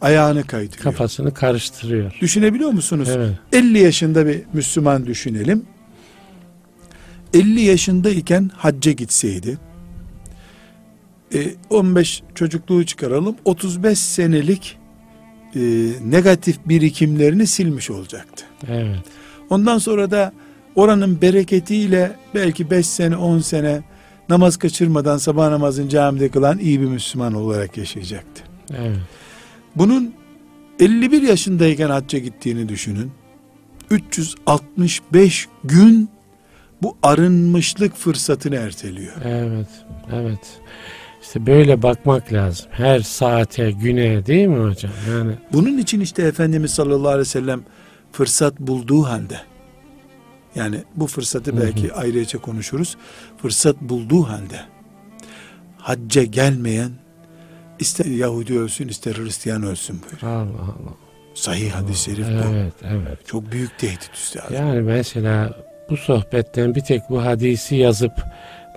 ayağını 0.00 0.42
kaydırıyor. 0.46 0.82
Kafasını 0.84 1.34
karıştırıyor. 1.34 2.12
Düşünebiliyor 2.20 2.70
musunuz? 2.70 3.08
Evet. 3.16 3.30
50 3.52 3.78
yaşında 3.78 4.26
bir 4.26 4.42
Müslüman 4.52 5.06
düşünelim. 5.06 5.64
50 7.34 7.60
yaşındayken 7.60 8.50
hacca 8.56 8.92
gitseydi, 8.92 9.58
e, 11.34 11.54
15 11.70 12.22
çocukluğu 12.34 12.86
çıkaralım, 12.86 13.36
35 13.44 13.98
senelik 13.98 14.78
e, 15.56 15.60
negatif 16.04 16.58
birikimlerini 16.66 17.46
silmiş 17.46 17.90
olacaktı. 17.90 18.44
Evet. 18.68 19.04
Ondan 19.50 19.78
sonra 19.78 20.10
da 20.10 20.32
oranın 20.74 21.20
bereketiyle 21.22 22.16
belki 22.34 22.70
5 22.70 22.86
sene 22.86 23.16
10 23.16 23.38
sene 23.38 23.82
namaz 24.28 24.56
kaçırmadan 24.56 25.18
sabah 25.18 25.48
namazını 25.48 25.88
camide 25.88 26.28
kılan 26.28 26.58
iyi 26.58 26.80
bir 26.80 26.86
Müslüman 26.86 27.34
olarak 27.34 27.76
yaşayacaktı. 27.76 28.42
Evet. 28.76 28.96
Bunun 29.76 30.14
51 30.80 31.22
yaşındayken 31.22 31.90
hacca 31.90 32.18
gittiğini 32.18 32.68
düşünün. 32.68 33.12
365 33.90 35.48
gün 35.64 36.08
bu 36.82 36.96
arınmışlık 37.02 37.96
fırsatını 37.96 38.56
erteliyor. 38.56 39.14
Evet. 39.24 39.68
Evet. 40.12 40.60
İşte 41.24 41.46
böyle 41.46 41.82
bakmak 41.82 42.32
lazım. 42.32 42.66
Her 42.70 43.00
saate, 43.00 43.70
güne 43.70 44.26
değil 44.26 44.46
mi 44.46 44.70
hocam? 44.70 44.92
Yani 45.10 45.32
Bunun 45.52 45.78
için 45.78 46.00
işte 46.00 46.22
Efendimiz 46.22 46.70
sallallahu 46.70 47.08
aleyhi 47.08 47.20
ve 47.20 47.24
sellem 47.24 47.64
fırsat 48.12 48.60
bulduğu 48.60 49.02
halde 49.02 49.40
yani 50.54 50.76
bu 50.96 51.06
fırsatı 51.06 51.52
Hı 51.52 51.56
hı. 51.56 51.60
belki 51.60 51.92
ayrıca 51.92 52.38
konuşuruz. 52.38 52.96
Fırsat 53.42 53.80
bulduğu 53.80 54.22
halde 54.22 54.60
hacca 55.78 56.24
gelmeyen 56.24 56.90
ister 57.78 58.04
Yahudi 58.04 58.58
ölsün 58.58 58.88
ister 58.88 59.14
Hristiyan 59.14 59.62
ölsün 59.62 60.00
buyuruyor. 60.02 60.32
Allah 60.32 60.62
Allah. 60.62 60.94
Sahih 61.34 61.70
hadis-i 61.70 62.04
şerif 62.04 62.26
bu. 62.26 62.54
Evet, 62.54 62.74
evet. 62.82 63.26
Çok 63.26 63.52
büyük 63.52 63.78
tehdit 63.78 64.14
üstadım. 64.14 64.54
Yani 64.54 64.80
mesela 64.80 65.56
bu 65.90 65.96
sohbetten 65.96 66.74
bir 66.74 66.80
tek 66.80 67.10
bu 67.10 67.24
hadisi 67.24 67.76
yazıp 67.76 68.12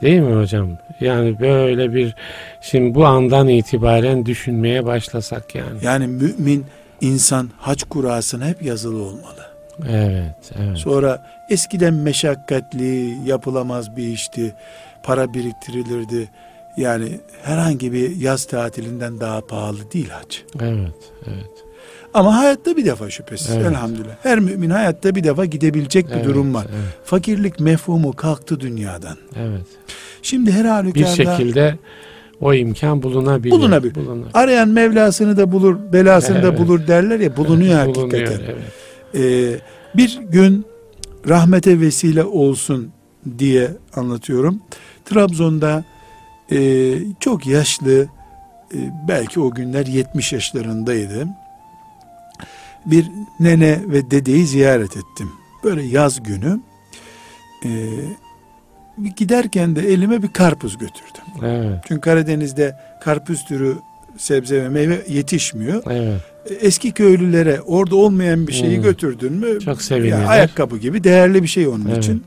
değil 0.01 0.19
mi 0.19 0.41
hocam? 0.41 0.69
Yani 0.99 1.39
böyle 1.39 1.93
bir 1.93 2.15
şimdi 2.61 2.95
bu 2.95 3.05
andan 3.05 3.47
itibaren 3.47 4.25
düşünmeye 4.25 4.85
başlasak 4.85 5.55
yani. 5.55 5.79
Yani 5.81 6.07
mümin 6.07 6.65
insan 7.01 7.49
hac 7.57 7.83
kurasına 7.83 8.47
hep 8.47 8.61
yazılı 8.61 9.03
olmalı. 9.03 9.47
Evet, 9.89 10.51
evet. 10.59 10.77
Sonra 10.77 11.25
eskiden 11.49 11.93
meşakkatli, 11.93 13.17
yapılamaz 13.25 13.97
bir 13.97 14.07
işti. 14.07 14.55
Para 15.03 15.33
biriktirilirdi. 15.33 16.29
Yani 16.77 17.19
herhangi 17.43 17.93
bir 17.93 18.15
yaz 18.15 18.45
tatilinden 18.45 19.19
daha 19.19 19.41
pahalı 19.41 19.91
değil 19.93 20.09
hac. 20.09 20.37
Evet, 20.61 21.11
evet. 21.27 21.66
Ama 22.17 22.37
hayatta 22.37 22.77
bir 22.77 22.85
defa 22.85 23.09
şüphesiz 23.09 23.55
Evet. 23.55 23.65
elhamdülillah. 23.65 24.15
Her 24.23 24.39
mümin 24.39 24.69
hayatta 24.69 25.15
bir 25.15 25.23
defa 25.23 25.45
gidebilecek 25.45 26.07
bir 26.09 26.13
Evet, 26.13 26.25
durum 26.25 26.53
var. 26.53 26.65
Evet, 26.69 26.83
Fakirlik 27.05 27.59
mefhumu 27.59 28.13
kalktı 28.15 28.59
dünyadan. 28.59 29.17
evet. 29.35 29.65
Şimdi 30.21 30.51
her 30.51 30.63
Bir 30.63 30.69
halükarda 30.69 31.07
şekilde 31.07 31.77
o 32.41 32.53
imkan 32.53 33.03
bulunabilir. 33.03 33.51
Bulunabilir. 33.51 33.95
Bulunabilir. 33.95 34.27
arayan 34.33 34.69
Mevlasını 34.69 35.37
da 35.37 35.51
bulur, 35.51 35.77
belasını 35.93 36.43
da 36.43 36.47
Evet. 36.47 36.59
bulur 36.59 36.87
derler 36.87 37.19
ya 37.19 37.37
bulunuyor 37.37 37.85
Bulunuyor, 37.85 38.11
hakikaten. 38.27 38.45
evet. 38.45 39.15
Ee, 39.15 39.59
bir 39.97 40.19
gün 40.29 40.65
rahmete 41.29 41.79
vesile 41.81 42.23
olsun 42.23 42.89
diye 43.39 43.71
anlatıyorum. 43.95 44.59
Trabzon'da 45.05 45.83
e, 46.51 46.93
çok 47.19 47.47
yaşlı 47.47 48.01
e, 48.73 48.77
belki 49.07 49.39
o 49.39 49.51
günler 49.51 49.85
70 49.85 50.33
yaşlarındaydı. 50.33 51.27
Bir 52.91 53.11
nene 53.39 53.79
ve 53.87 54.11
dedeyi 54.11 54.47
ziyaret 54.47 54.97
ettim. 54.97 55.29
Böyle 55.63 55.83
yaz 55.83 56.23
günü. 56.23 56.59
E, 57.65 57.69
giderken 59.17 59.75
de 59.75 59.81
elime 59.93 60.23
bir 60.23 60.27
karpuz 60.27 60.77
götürdüm. 60.77 61.45
Evet, 61.45 61.79
Çünkü 61.87 62.01
Karadeniz'de 62.01 62.75
karpuz 63.03 63.45
türü 63.45 63.75
sebze 64.17 64.63
ve 64.63 64.69
meyve 64.69 65.01
yetişmiyor. 65.09 65.83
evet. 65.89 66.21
Eski 66.61 66.91
köylülere 66.91 67.61
orada 67.61 67.95
olmayan 67.95 68.47
bir 68.47 68.53
şeyi 68.53 68.75
Hmm. 68.77 68.83
götürdün 68.83 69.33
mü 69.33 69.59
Çok 69.59 69.81
sevinirler. 69.81 70.21
ya 70.21 70.27
ayakkabı 70.27 70.77
gibi 70.77 71.03
değerli 71.03 71.43
bir 71.43 71.47
şey 71.47 71.67
onun 71.67 71.85
Evet. 71.85 71.97
için. 72.03 72.23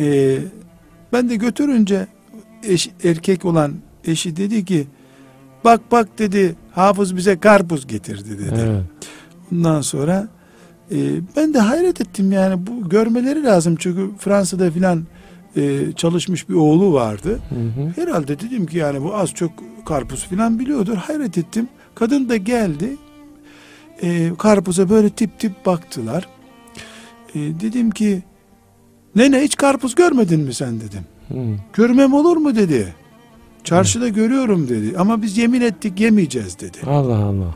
Ee, 0.00 0.38
ben 1.12 1.30
de 1.30 1.36
götürünce 1.36 2.06
eş, 2.62 2.90
erkek 3.04 3.44
olan 3.44 3.72
eşi 4.06 4.36
dedi 4.36 4.64
ki 4.64 4.86
bak 5.64 5.80
bak 5.92 6.08
dedi 6.18 6.54
hafız 6.72 7.16
bize 7.16 7.38
karpuz 7.40 7.86
getirdi 7.86 8.38
dedi. 8.38 8.60
Evet. 8.60 8.82
Ondan 9.52 9.80
sonra 9.80 10.28
e, 10.90 10.96
ben 11.36 11.54
de 11.54 11.58
hayret 11.58 12.00
ettim 12.00 12.32
yani 12.32 12.66
bu 12.66 12.88
görmeleri 12.88 13.44
lazım 13.44 13.76
çünkü 13.78 14.10
Fransa'da 14.18 14.70
filan 14.70 15.04
e, 15.56 15.92
çalışmış 15.96 16.48
bir 16.48 16.54
oğlu 16.54 16.92
vardı. 16.92 17.38
Hı 17.48 17.54
hı. 17.54 17.92
Herhalde 17.96 18.40
dedim 18.40 18.66
ki 18.66 18.78
yani 18.78 19.02
bu 19.02 19.14
az 19.14 19.30
çok 19.34 19.50
karpuz 19.86 20.26
filan 20.26 20.58
biliyordur. 20.58 20.96
Hayret 20.96 21.38
ettim. 21.38 21.68
Kadın 21.94 22.28
da 22.28 22.36
geldi. 22.36 22.96
Ee, 24.02 24.30
karpuza 24.38 24.90
böyle 24.90 25.10
tip 25.10 25.38
tip 25.38 25.66
baktılar. 25.66 26.28
Ee, 27.34 27.38
dedim 27.38 27.90
ki 27.90 28.22
nene 29.16 29.40
hiç 29.42 29.56
karpuz 29.56 29.94
görmedin 29.94 30.40
mi 30.40 30.54
sen 30.54 30.80
dedim. 30.80 31.04
Hı. 31.28 31.56
Görmem 31.72 32.14
olur 32.14 32.36
mu 32.36 32.56
dedi. 32.56 32.94
Çarşıda 33.64 34.08
görüyorum 34.08 34.68
dedi. 34.68 34.98
Ama 34.98 35.22
biz 35.22 35.38
yemin 35.38 35.60
ettik 35.60 36.00
yemeyeceğiz 36.00 36.60
dedi. 36.60 36.78
Allah 36.86 37.24
Allah. 37.24 37.54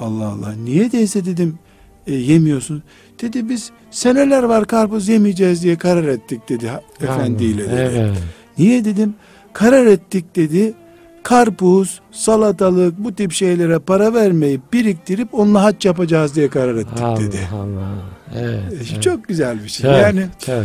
Allah 0.00 0.26
Allah. 0.28 0.52
Niye 0.64 0.92
değilse 0.92 1.24
dedim 1.24 1.58
e, 2.06 2.14
yemiyorsun. 2.14 2.82
Dedi 3.22 3.48
biz 3.48 3.70
seneler 3.90 4.42
var 4.42 4.64
karpuz 4.66 5.08
yemeyeceğiz 5.08 5.62
diye 5.62 5.76
karar 5.76 6.04
ettik 6.04 6.48
dedi 6.48 6.68
ha- 6.68 6.82
efendiyle 7.00 7.62
dedi. 7.64 7.90
Evet. 7.94 8.18
Niye 8.58 8.84
dedim? 8.84 9.14
Karar 9.52 9.86
ettik 9.86 10.36
dedi. 10.36 10.74
Karpuz, 11.22 12.00
salatalık 12.12 12.98
bu 12.98 13.14
tip 13.14 13.32
şeylere 13.32 13.78
para 13.78 14.14
vermeyip 14.14 14.72
biriktirip 14.72 15.34
onunla 15.34 15.62
hac 15.62 15.84
yapacağız 15.86 16.34
diye 16.36 16.48
karar 16.48 16.74
ettik 16.74 17.00
Allah 17.02 17.20
dedi. 17.20 17.38
Allah. 17.54 17.88
Evet. 18.36 18.72
E, 18.72 18.76
evet. 18.76 19.02
Çok 19.02 19.28
güzel 19.28 19.64
bir 19.64 19.68
şey. 19.68 19.90
Çok, 19.90 20.00
Yani 20.00 20.26
çok. 20.46 20.64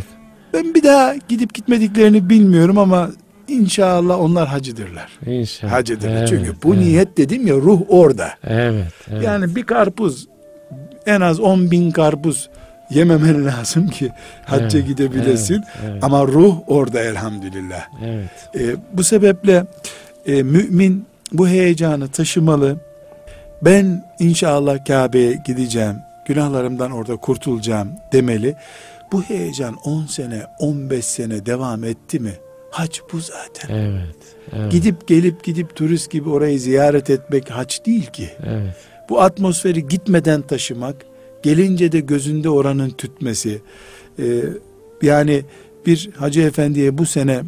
ben 0.54 0.74
bir 0.74 0.84
daha 0.84 1.16
gidip 1.28 1.54
gitmediklerini 1.54 2.30
bilmiyorum 2.30 2.78
ama 2.78 3.10
inşallah 3.48 4.20
onlar 4.20 4.48
hacıdırlar. 4.48 5.20
İnşallah. 5.26 5.72
Hacıdırlar. 5.72 6.18
Evet, 6.18 6.30
Çünkü 6.30 6.54
bu 6.64 6.74
evet. 6.76 6.84
niyet 6.86 7.18
dedim 7.18 7.48
ya 7.48 7.56
ruh 7.56 7.82
orada. 7.90 8.30
Evet. 8.44 8.86
evet. 9.12 9.24
Yani 9.24 9.56
bir 9.56 9.64
karpuz 9.64 10.28
en 11.06 11.22
az 11.22 11.40
10 11.40 11.72
bin 11.72 11.92
karpuz 11.92 12.50
yememen 12.90 13.46
lazım 13.46 13.88
ki 13.88 14.12
hacca 14.46 14.80
Evet, 14.80 14.88
gidebilesin. 14.88 15.54
Evet, 15.54 15.92
evet, 15.92 16.04
Ama 16.04 16.28
ruh 16.28 16.56
orada 16.68 17.00
elhamdülillah. 17.04 17.88
evet. 18.06 18.30
E, 18.56 18.76
bu 18.94 19.04
sebeple 19.04 19.66
e, 20.26 20.44
mümin 20.44 21.06
bu 21.34 21.48
heyecanı 21.48 22.08
taşımalı. 22.08 22.78
Ben 23.62 24.06
inşallah 24.20 24.86
Kabe'ye 24.86 25.42
gideceğim, 25.46 25.96
günahlarımdan 26.28 26.92
orada 26.92 27.16
kurtulacağım 27.16 27.90
demeli. 28.14 28.56
Bu 29.12 29.24
heyecan 29.24 29.76
10 29.84 30.06
sene, 30.06 30.44
15 30.60 31.06
sene 31.06 31.46
devam 31.46 31.84
etti 31.84 32.20
mi? 32.20 32.32
Hac 32.74 33.00
bu 33.14 33.20
zaten. 33.20 33.76
Evet. 33.76 34.16
Evet. 34.54 34.72
Gidip 34.72 35.08
gelip 35.08 35.44
gidip 35.44 35.76
turist 35.76 36.12
gibi 36.12 36.30
orayı 36.30 36.60
ziyaret 36.60 37.10
etmek 37.10 37.50
hac 37.52 37.86
değil 37.86 38.06
ki. 38.06 38.30
Evet. 38.46 38.76
Bu 39.10 39.22
atmosferi 39.22 39.88
gitmeden 39.88 40.42
taşımak, 40.42 40.96
gelince 41.44 41.92
de 41.92 42.00
gözünde 42.00 42.50
oranın 42.50 42.90
tütmesi. 42.90 43.62
Ee, 44.20 44.44
yani 45.02 45.44
bir 45.86 46.10
hacı 46.16 46.42
efendiye 46.42 46.98
bu 46.98 47.06
sene 47.06 47.44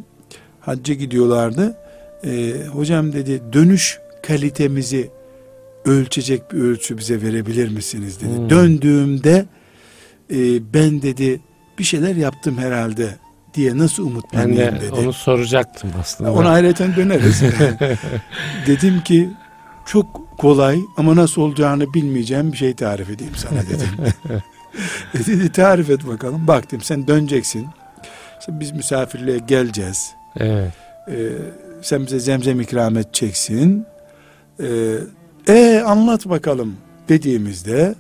hacca 0.60 0.94
gidiyorlardı. 0.94 1.78
Ee, 2.26 2.54
hocam 2.72 3.14
dedi 3.14 3.42
dönüş 3.54 4.00
kalitemizi 4.24 5.10
ölçecek 5.86 6.52
bir 6.52 6.58
ölçü 6.58 6.98
bize 6.98 7.22
verebilir 7.22 7.70
misiniz 7.70 8.22
dedi. 8.22 8.38
Hmm. 8.38 8.50
Döndüğümde 8.50 9.46
e, 10.32 10.74
ben 10.74 11.02
dedi 11.02 11.42
bir 11.80 11.84
şeyler 11.84 12.16
yaptım 12.16 12.58
herhalde 12.58 13.25
diye 13.56 13.78
nasıl 13.78 14.04
Ben 14.04 14.12
umutlanayım 14.12 14.58
de 14.76 14.82
dedi. 14.82 14.92
onu 14.92 15.14
soracaktım 15.14 15.92
aslında. 16.02 16.34
Ona 16.34 16.50
ayrıca 16.50 16.96
döneriz. 16.96 17.42
dedim 18.68 19.02
ki 19.02 19.30
çok 19.86 20.38
kolay 20.38 20.80
ama 20.98 21.16
nasıl 21.16 21.42
olacağını 21.42 21.94
bilmeyeceğim 21.94 22.52
bir 22.52 22.58
şey 22.58 22.74
tarif 22.74 23.10
edeyim 23.10 23.34
sana 23.36 23.62
dedim. 23.62 23.90
E 25.14 25.26
dedi 25.26 25.52
tarif 25.52 25.90
et 25.90 26.08
bakalım. 26.08 26.48
Baktım 26.48 26.82
sen 26.82 27.08
döneceksin. 27.08 27.68
İşte 28.40 28.60
biz 28.60 28.72
misafirliğe 28.72 29.38
geleceğiz. 29.38 30.14
Evet. 30.38 30.74
Ee, 31.10 31.30
sen 31.82 32.06
bize 32.06 32.20
zemzem 32.20 32.62
ikram 32.62 32.98
edeceksin. 32.98 33.86
Ee, 34.60 34.98
e 35.48 35.84
anlat 35.86 36.30
bakalım 36.30 36.78
dediğimizde 37.10 37.96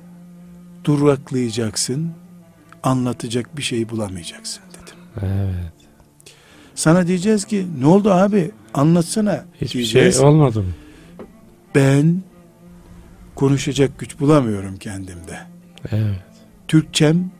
duraklayacaksın. 0.84 2.12
Anlatacak 2.84 3.58
bir 3.58 3.62
şey 3.64 3.90
bulamayacaksın 3.90 4.62
dedim. 4.62 4.65
Evet. 5.22 5.72
Sana 6.76 7.08
diyeceğiz 7.08 7.46
ki 7.46 7.66
ne 7.80 7.86
oldu 7.88 8.12
abi 8.12 8.52
anlatsana 8.74 9.46
Hiçbir 9.62 9.74
diyeceğiz. 9.80 10.16
şey 10.18 10.26
olmadı 10.26 10.60
mı? 10.62 10.70
ben 11.76 12.22
konuşacak 13.36 14.00
güç 14.00 14.20
bulamıyorum 14.20 14.78
kendimde. 14.78 15.40
Evet. 15.92 16.16
Türkçem 16.68 17.32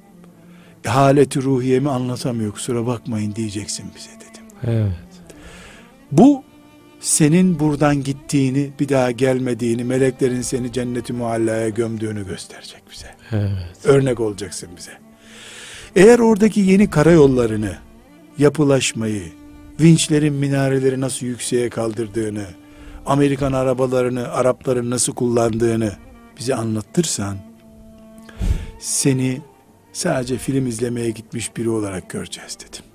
haleti 0.86 1.42
ruhiyemi 1.42 1.90
anlatamıyor 1.90 2.52
kusura 2.52 2.86
bakmayın 2.88 3.36
diyeceksin 3.36 3.86
bize 3.96 4.10
dedim. 4.16 4.44
Evet. 4.64 4.92
Bu 6.12 6.44
senin 7.00 7.60
buradan 7.60 8.04
gittiğini 8.04 8.72
bir 8.80 8.90
daha 8.90 9.12
gelmediğini 9.12 9.84
meleklerin 9.84 10.42
seni 10.42 10.72
cenneti 10.74 11.14
muallaya 11.14 11.70
gömdüğünü 11.70 12.28
gösterecek 12.28 12.84
bize. 12.94 13.08
Evet. 13.32 13.52
Örnek 13.86 14.20
olacaksın 14.20 14.70
bize. 14.78 14.92
Eğer 15.96 16.20
oradaki 16.20 16.60
yeni 16.60 16.90
karayollarını, 16.90 17.76
yapılaşmayı, 18.38 19.24
vinçlerin 19.80 20.34
minareleri 20.34 21.02
nasıl 21.02 21.26
yükseğe 21.26 21.70
kaldırdığını, 21.70 22.46
Amerikan 23.06 23.54
arabalarını, 23.54 24.28
Arapların 24.32 24.90
nasıl 24.90 25.14
kullandığını 25.14 25.92
bize 26.40 26.56
anlatırsan, 26.56 27.38
seni 28.80 29.42
sadece 29.94 30.38
film 30.38 30.68
izlemeye 30.68 31.10
gitmiş 31.10 31.58
biri 31.58 31.70
olarak 31.70 32.10
göreceğiz 32.10 32.58
dedim. 32.60 32.86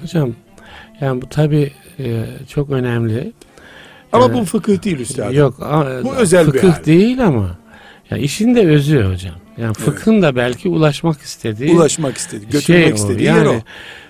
Hocam 0.00 0.34
yani 1.00 1.22
bu 1.22 1.28
tabi 1.28 1.72
çok 2.48 2.70
önemli. 2.70 3.32
Ama 4.12 4.24
Yani- 4.24 4.40
bu 4.40 4.44
fıkıh 4.44 4.82
değil 4.84 5.00
üstadım. 5.00 5.34
Yok. 5.34 5.62
a- 5.62 6.04
Bu 6.04 6.14
özel 6.14 6.46
bir 6.46 6.52
fıkıh 6.52 6.72
hal. 6.76 6.84
değil 6.84 7.26
ama 7.26 7.58
ya 8.10 8.16
işin 8.18 8.54
de 8.54 8.66
özü 8.68 9.02
hocam. 9.04 9.34
Yani 9.58 9.74
fıkhın 9.74 10.22
da 10.22 10.36
belki 10.36 10.68
ulaşmak 10.68 11.20
istediği 11.20 11.76
Ulaşmak 11.76 12.16
istedi, 12.16 12.44
götürmek 12.44 12.62
şey 12.62 12.92
o. 12.92 12.94
istediği 12.94 13.26
yani, 13.26 13.38
yer 13.38 13.46
o. 13.46 13.60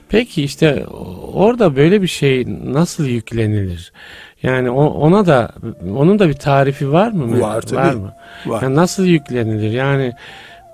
Peki 0.09 0.43
işte 0.45 0.87
orada 1.33 1.77
böyle 1.77 2.03
bir 2.03 2.07
şey 2.07 2.45
nasıl 2.65 3.05
yüklenilir? 3.07 3.93
Yani 4.43 4.71
ona 4.71 5.27
da 5.27 5.51
onun 5.97 6.19
da 6.19 6.29
bir 6.29 6.35
tarifi 6.35 6.93
var 6.93 7.13
mı? 7.13 7.41
Var 7.41 7.63
tabii. 7.63 7.97
mı? 7.97 8.13
Var. 8.47 8.63
Yani 8.63 8.77
nasıl 8.77 9.05
yüklenilir? 9.05 9.71
Yani 9.71 10.13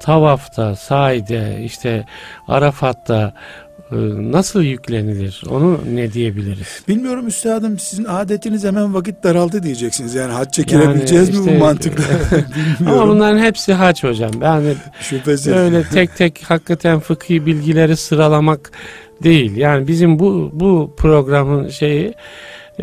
tavafta, 0.00 0.76
saide, 0.76 1.58
işte 1.64 2.06
Arafat'ta 2.48 3.34
nasıl 4.32 4.62
yüklenilir? 4.62 5.42
Onu 5.50 5.80
ne 5.94 6.12
diyebiliriz? 6.12 6.82
Bilmiyorum 6.88 7.26
üstadım 7.26 7.78
sizin 7.78 8.04
adetiniz 8.04 8.64
hemen 8.64 8.94
vakit 8.94 9.24
daraldı 9.24 9.62
diyeceksiniz. 9.62 10.14
Yani 10.14 10.32
hacca 10.32 10.62
girebileceğiz 10.64 11.30
mi 11.30 11.36
işte- 11.38 11.54
bu 11.54 11.58
mantıkla? 11.58 12.04
Ama 12.86 13.08
bunların 13.08 13.38
hepsi 13.38 13.72
haç 13.72 14.04
hocam. 14.04 14.30
Yani 14.42 14.74
Şüphesiz. 15.00 15.52
öyle 15.52 15.82
tek 15.82 16.16
tek 16.16 16.42
hakikaten 16.42 17.00
fıkhi 17.00 17.46
bilgileri 17.46 17.96
sıralamak 17.96 18.70
değil. 19.22 19.56
Yani 19.56 19.88
bizim 19.88 20.18
bu 20.18 20.50
bu 20.52 20.94
programın 20.98 21.68
şeyi 21.68 22.14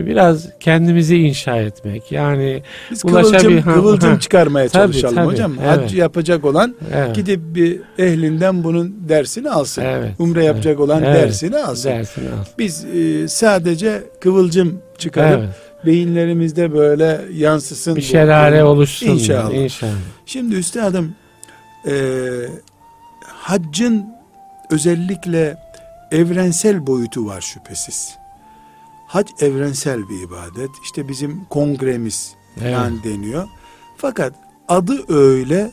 biraz 0.05 0.59
kendimizi 0.59 1.17
inşa 1.17 1.57
etmek. 1.57 2.11
Yani 2.11 2.63
Biz 2.91 3.01
kıvılcım, 3.01 3.61
kıvılcım 3.61 4.11
ha. 4.13 4.19
çıkarmaya 4.19 4.69
Tabii, 4.69 4.93
çalışalım 4.93 5.15
tabii, 5.15 5.27
hocam. 5.27 5.53
evet. 5.61 5.69
Hac 5.83 5.93
yapacak 5.93 6.45
olan 6.45 6.75
evet, 6.93 7.15
gidip 7.15 7.39
bir 7.43 7.81
ehlinden 7.97 8.63
bunun 8.63 8.95
dersini 9.09 9.49
alsın. 9.49 9.81
Evet, 9.81 10.11
Umre 10.19 10.45
yapacak 10.45 10.79
olan 10.79 11.03
Evet. 11.03 11.15
dersini 11.15 11.57
alsın. 11.57 11.89
dersini 11.89 12.29
al. 12.29 12.45
Biz 12.57 12.85
e, 12.85 13.27
sadece 13.27 14.03
kıvılcım 14.21 14.81
çıkarıp 14.97 15.39
Evet. 15.39 15.49
beyinlerimizde 15.85 16.73
böyle 16.73 17.21
yansısın. 17.33 17.95
Bir 17.95 18.01
şelale 18.01 18.63
oluşsun. 18.63 19.07
İnşallah. 19.07 19.53
İnşallah. 19.53 19.91
Şimdi 20.25 20.55
üstadım 20.55 21.15
e, 21.87 21.93
haccın 23.25 24.05
özellikle 24.71 25.57
evrensel 26.11 26.87
boyutu 26.87 27.25
var 27.25 27.41
şüphesiz. 27.41 28.18
Hac 29.09 29.27
evrensel 29.41 30.09
bir 30.09 30.21
ibadet. 30.21 30.69
İşte 30.83 31.07
bizim 31.09 31.45
kongremiz 31.45 32.33
Evet. 32.61 32.71
yani 32.73 33.03
deniyor. 33.03 33.47
Fakat 33.97 34.33
adı 34.67 35.13
öyle 35.13 35.71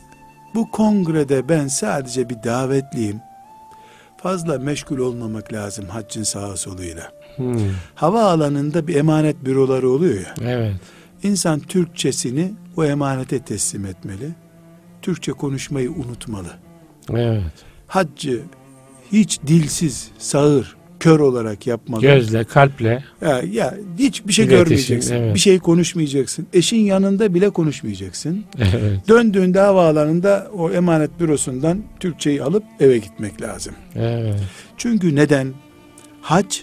bu 0.54 0.70
kongrede 0.70 1.48
ben 1.48 1.68
sadece 1.68 2.28
bir 2.28 2.42
davetliyim. 2.44 3.20
Fazla 4.22 4.58
meşgul 4.58 4.98
olmamak 4.98 5.52
lazım 5.52 5.84
haccın 5.88 6.22
sağa 6.22 6.56
soluyla. 6.56 7.12
Hmm, 7.36 7.60
Hava 7.94 8.22
alanında 8.22 8.86
bir 8.86 8.94
emanet 8.94 9.44
büroları 9.44 9.90
oluyor 9.90 10.14
ya. 10.20 10.34
Evet. 10.40 10.76
İnsan 11.22 11.60
Türkçesini 11.60 12.52
o 12.76 12.84
emanete 12.84 13.38
teslim 13.38 13.86
etmeli. 13.86 14.28
Türkçe 15.02 15.32
konuşmayı 15.32 15.90
unutmalı. 15.90 16.50
Evet. 17.10 17.52
Haccı 17.86 18.42
hiç 19.12 19.40
dilsiz, 19.46 20.10
sağır, 20.18 20.76
kör 21.00 21.20
olarak 21.20 21.66
yapmalı. 21.66 22.00
Gözle, 22.02 22.44
kalple. 22.44 23.04
Ya, 23.20 23.42
ya 23.52 23.74
hiçbir 23.98 24.32
şey 24.32 24.44
İletişim, 24.44 24.64
görmeyeceksin. 24.64 25.14
evet. 25.14 25.34
Bir 25.34 25.40
şey 25.40 25.58
konuşmayacaksın. 25.58 26.46
Eşin 26.52 26.76
yanında 26.84 27.34
bile 27.34 27.50
konuşmayacaksın. 27.50 28.44
Evet. 28.58 29.08
Döndüğünde 29.08 29.60
havaalanında 29.60 30.50
o 30.58 30.70
emanet 30.70 31.20
bürosundan 31.20 31.82
Türkçeyi 32.00 32.42
alıp 32.42 32.64
eve 32.80 32.98
gitmek 32.98 33.42
lazım. 33.42 33.74
Evet. 33.96 34.40
Çünkü 34.76 35.14
neden? 35.16 35.54
Hac 36.20 36.56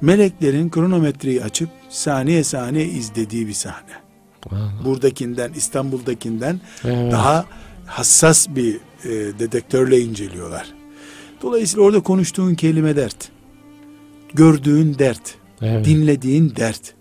meleklerin 0.00 0.70
kronometreyi 0.70 1.42
açıp 1.44 1.68
saniye 1.88 2.44
saniye 2.44 2.86
izlediği 2.86 3.46
bir 3.48 3.52
sahne. 3.52 3.92
Vallahi. 4.50 4.84
Buradakinden, 4.84 5.52
İstanbul'dakinden 5.56 6.60
Evet. 6.84 7.12
daha 7.12 7.44
hassas 7.86 8.48
bir 8.48 8.74
e, 9.04 9.10
dedektörle 9.38 10.00
inceliyorlar. 10.00 10.66
Dolayısıyla 11.42 11.84
orada 11.84 12.00
konuştuğun 12.00 12.54
kelime 12.54 12.96
dert. 12.96 13.28
Gördüğün 14.34 14.98
dert. 14.98 15.34
Evet. 15.62 15.84
Dinlediğin 15.84 16.52
dert. 16.56 16.94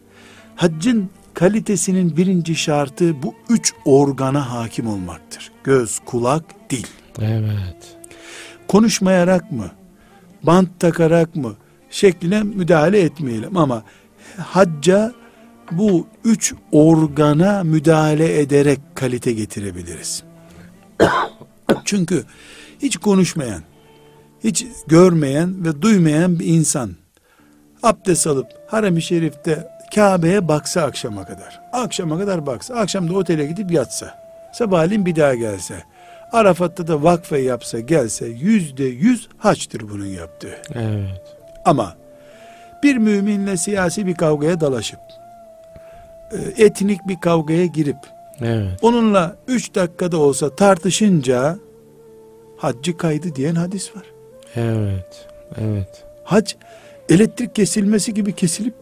Haccın 0.56 1.10
kalitesinin 1.34 2.17
birinci 2.17 2.56
şartı 2.56 3.24
bu 3.24 3.36
üç 3.50 3.74
organa 3.86 4.52
hakim 4.52 4.88
olmaktır. 4.88 5.52
Göz, 5.63 6.00
kulak, 6.06 6.43
dil. 6.69 6.86
Evet. 7.22 7.98
Konuşmayarak 8.67 9.52
mı, 9.52 9.72
bant 10.43 10.80
takarak 10.80 11.36
mı 11.36 11.56
şekline 11.89 12.43
müdahale 12.43 13.02
etmeyelim 13.02 13.58
ama 13.58 13.84
hacca 14.38 15.13
bu 15.72 16.08
üç 16.26 16.54
organa 16.72 17.63
müdahale 17.63 18.39
ederek 18.39 18.80
kalite 18.96 19.34
getirebiliriz. 19.34 20.24
Çünkü 21.86 22.24
hiç 22.82 22.98
konuşmayan, 22.98 23.62
hiç 24.43 24.65
görmeyen 24.88 25.65
ve 25.65 25.82
duymayan 25.82 26.39
bir 26.39 26.46
insan 26.46 26.96
abdest 27.84 28.28
alıp 28.28 28.48
harem-i 28.67 29.02
şerifte 29.02 29.67
Kabe'ye 29.96 30.48
baksa 30.48 30.82
akşama 30.82 31.26
kadar. 31.26 31.62
Akşama 31.74 32.17
kadar 32.19 32.46
baksa. 32.46 32.76
Akşam 32.76 33.10
da 33.10 33.17
otele 33.17 33.46
gidip 33.46 33.72
yatsa. 33.72 34.15
Sabahleyin 34.54 35.06
bir 35.06 35.15
daha 35.15 35.36
gelse. 35.36 35.84
Arafat'ta 36.32 36.88
da 36.88 37.04
vakfe 37.04 37.38
yapsa 37.38 37.80
gelse 37.80 38.26
yüzde 38.28 38.84
yüz 38.84 39.30
haçtır 39.38 39.89
bunun 39.89 40.06
yaptığı. 40.06 40.56
Evet. 40.74 41.22
Ama 41.65 41.96
bir 42.84 42.98
müminle 42.98 43.58
siyasi 43.58 44.08
bir 44.08 44.15
kavgaya 44.15 44.62
dalaşıp 44.62 45.00
e, 46.32 46.63
etnik 46.65 47.08
bir 47.08 47.19
kavgaya 47.19 47.65
girip 47.65 47.98
Evet. 48.41 48.80
onunla 48.82 49.36
üç 49.48 49.76
dakikada 49.76 50.17
olsa 50.17 50.56
tartışınca 50.56 51.58
haccı 52.58 52.98
kaydı 52.98 53.36
diyen 53.36 53.56
hadis 53.56 53.96
var. 53.96 54.04
Evet. 54.56 55.28
Evet. 55.58 56.04
Hac 56.24 56.54
elektrik 57.10 57.56
kesilmesi 57.56 58.13
gibi 58.13 58.34
kesilip 58.34 58.74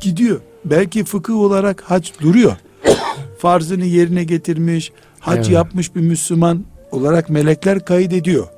gidiyor. 0.00 0.40
Belki 0.64 1.04
fıkıh 1.04 1.34
olarak 1.36 1.80
hac 1.80 2.08
duruyor. 2.20 2.56
Farzını 3.38 3.84
yerine 3.84 4.24
getirmiş, 4.24 4.92
hac 5.20 5.36
Evet. 5.36 5.50
yapmış 5.50 5.94
bir 5.94 6.00
Müslüman 6.00 6.64
olarak 6.90 7.30
melekler 7.30 7.84
kaydediyor. 7.84 8.48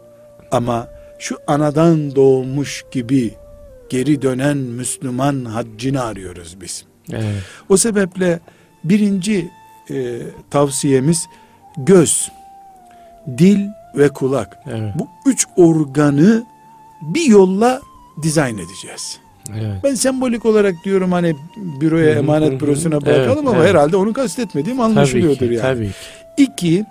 Ama 0.51 0.89
şu 1.19 1.39
anadan 1.47 2.15
doğmuş 2.17 2.85
gibi 2.91 3.35
geri 3.89 4.23
dönen 4.23 4.57
Müslüman 4.57 5.45
haccını 5.45 6.03
arıyoruz 6.03 6.57
biz. 6.61 6.85
Evet. 7.13 7.43
O 7.69 7.77
sebeple 7.77 8.41
birinci 8.85 9.51
e, 9.91 10.19
tavsiyemiz 10.51 11.27
göz, 11.77 12.31
dil 13.39 13.61
ve 13.97 14.09
kulak. 14.09 14.59
Evet. 14.67 14.93
Bu 14.99 15.09
üç 15.27 15.47
organı 15.57 16.45
bir 17.03 17.27
yolla 17.27 17.81
dizayn 18.23 18.59
edeceğiz. 18.59 19.19
Evet. 19.53 19.81
Ben 19.85 19.95
sembolik 19.95 20.47
olarak 20.47 20.75
diyorum 20.85 21.13
hani 21.13 21.37
büroya 21.81 22.11
emanet 22.15 22.61
bürosuna 22.61 23.01
bırakalım 23.01 23.29
Evet, 23.39 23.49
ama 23.49 23.57
evet. 23.57 23.69
herhalde 23.71 23.97
onu 23.97 24.13
kastetmediğim 24.13 24.79
Tabii 24.79 24.87
anlaşılıyordur 24.87 25.39
ki, 25.49 25.55
yani. 25.55 25.61
tabii 25.61 25.87
ki. 25.89 25.95
İki, 26.37 26.85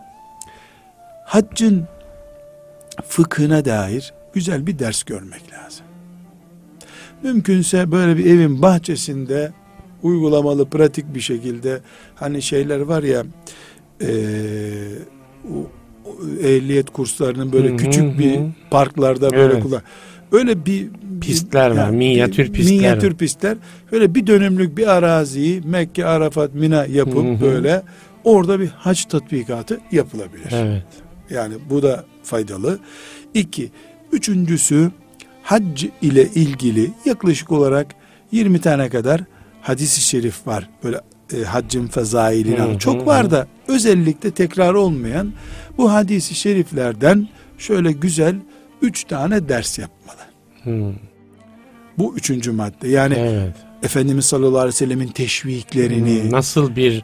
haccın 1.26 1.84
fıkhına 3.08 3.66
dair 3.66 4.14
güzel 4.34 4.68
bir 4.68 4.80
ders 4.80 5.04
görmek 5.04 5.42
lazım. 5.54 5.86
Mümkünse 7.24 7.92
böyle 7.92 8.18
bir 8.18 8.26
evin 8.26 8.62
bahçesinde 8.62 9.52
uygulamalı, 10.04 10.70
pratik 10.70 11.16
bir 11.16 11.20
şekilde 11.22 11.80
hani 12.16 12.42
şeyler 12.42 12.80
var 12.80 13.04
ya 13.04 13.24
o- 15.54 15.68
o 16.10 16.16
ehliyet 16.44 16.90
kurslarının 16.90 17.54
böyle 17.54 17.70
Hı 17.70 17.74
hı 17.74 17.78
küçük 17.78 18.20
bir 18.20 18.40
parklarda 18.72 19.32
böyle 19.32 19.54
Evet. 19.54 19.64
kullan. 19.64 19.82
Öyle 20.34 20.66
bir 20.66 20.90
Pistler 21.22 21.72
var, 21.72 21.76
yani 21.76 21.98
minyatür 21.98 22.52
pistler 22.52 22.78
Minyatür 22.78 23.12
var. 23.12 23.18
pistler. 23.18 23.58
Böyle 23.92 24.16
bir 24.16 24.28
dönümlük 24.28 24.78
bir 24.78 24.88
araziyi 24.88 25.62
Mekke, 25.62 26.06
Arafat, 26.06 26.54
Mina 26.54 26.86
yapıp 26.86 27.26
Hı 27.26 27.32
hı. 27.34 27.42
böyle 27.42 27.82
orada 28.24 28.60
bir 28.60 28.68
hac 28.68 29.04
tatbikatı 29.06 29.80
yapılabilir. 29.92 30.52
Evet. 30.52 30.84
Yani 31.30 31.54
bu 31.70 31.84
da 31.84 32.06
faydalı. 32.24 32.80
İki, 33.34 33.72
üçüncüsü 34.12 34.92
hac 35.44 35.84
ile 36.02 36.28
ilgili 36.36 36.92
yaklaşık 37.06 37.52
olarak 37.52 37.96
20 38.32 38.62
tane 38.62 38.90
kadar 38.90 39.22
hadis-i 39.62 40.02
şerif 40.02 40.48
var. 40.48 40.70
Böyle 40.84 41.00
e, 41.38 41.44
haccın. 41.44 41.90
Hı 41.94 42.64
hı 42.64 42.80
Çok 42.80 43.08
var 43.08 43.32
da 43.32 43.48
özellikle 43.68 44.32
tekrar 44.32 44.74
olmayan 44.74 45.34
bu 45.78 45.94
hadisi 45.94 46.36
şeriflerden 46.36 47.28
şöyle 47.58 47.92
güzel 47.92 48.36
üç 48.82 49.04
tane 49.04 49.50
ders 49.50 49.80
yapmalı. 49.80 50.03
Hı. 50.64 50.92
Bu 51.98 52.16
üçüncü 52.18 52.52
madde. 52.52 52.88
Yani 52.88 53.14
Evet. 53.18 53.54
Efendimiz 53.84 54.26
sallallahu 54.26 54.58
aleyhi 54.58 54.68
ve 54.68 54.78
sellemin 54.78 55.08
teşviklerini, 55.08 56.24
Hı, 56.24 56.32
Nasıl 56.32 56.76
bir 56.76 57.04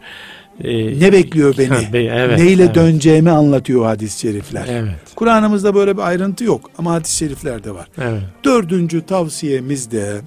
e, 0.64 1.00
ne 1.00 1.14
bekliyor 1.14 1.56
beni, 1.58 1.68
Ha, 1.68 1.94
be- 1.94 2.04
evet, 2.04 2.40
neyle 2.40 2.64
evet. 2.64 2.76
döneceğimi 2.76 3.30
anlatıyor 3.32 3.86
hadis-i 3.86 4.20
şerifler. 4.20 4.66
Evet. 4.70 4.96
Kur'an'ımızda 5.16 5.76
böyle 5.76 5.98
bir 5.98 6.02
ayrıntı 6.02 6.44
yok 6.44 6.72
ama 6.78 6.92
hadis-i 6.94 7.18
şeriflerde 7.18 7.72
var. 7.76 7.88
Evet. 8.02 8.22
Dördüncü 8.44 9.06
tavsiyemiz 9.06 9.92
de 9.92 10.22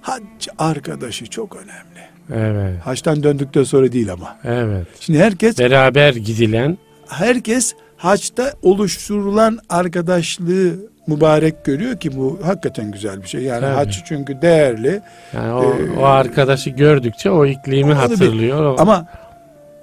hac 0.00 0.22
arkadaşı 0.58 1.26
çok 1.26 1.56
önemli. 1.56 2.02
Evet. 2.34 2.80
Haçtan 2.84 3.22
döndükten 3.22 3.64
sonra 3.64 3.92
değil 3.92 4.12
ama. 4.12 4.38
Evet. 4.44 4.86
Şimdi 5.00 5.18
herkes 5.18 5.58
Beraber 5.58 6.14
gidilen 6.14 6.78
herkes 7.08 7.74
haçta 8.02 8.52
oluşturulan 8.62 9.58
arkadaşlığı 9.68 10.74
mübarek 11.06 11.64
görüyor 11.64 11.96
ki 11.96 12.16
bu 12.16 12.38
hakikaten 12.44 12.90
güzel 12.90 13.22
bir 13.22 13.28
şey. 13.28 13.42
Yani 13.42 13.60
Tabii. 13.60 13.74
hac 13.74 13.96
çünkü 14.04 14.42
değerli 14.42 15.00
yani 15.32 15.52
o, 15.52 15.62
Ee, 15.64 15.98
o 15.98 16.04
arkadaşı 16.04 16.70
gördükçe 16.70 17.30
o 17.30 17.46
iklimi 17.46 17.88
bir- 17.90 17.94
hatırlıyor. 17.94 18.64
O- 18.64 18.76
ama 18.78 19.06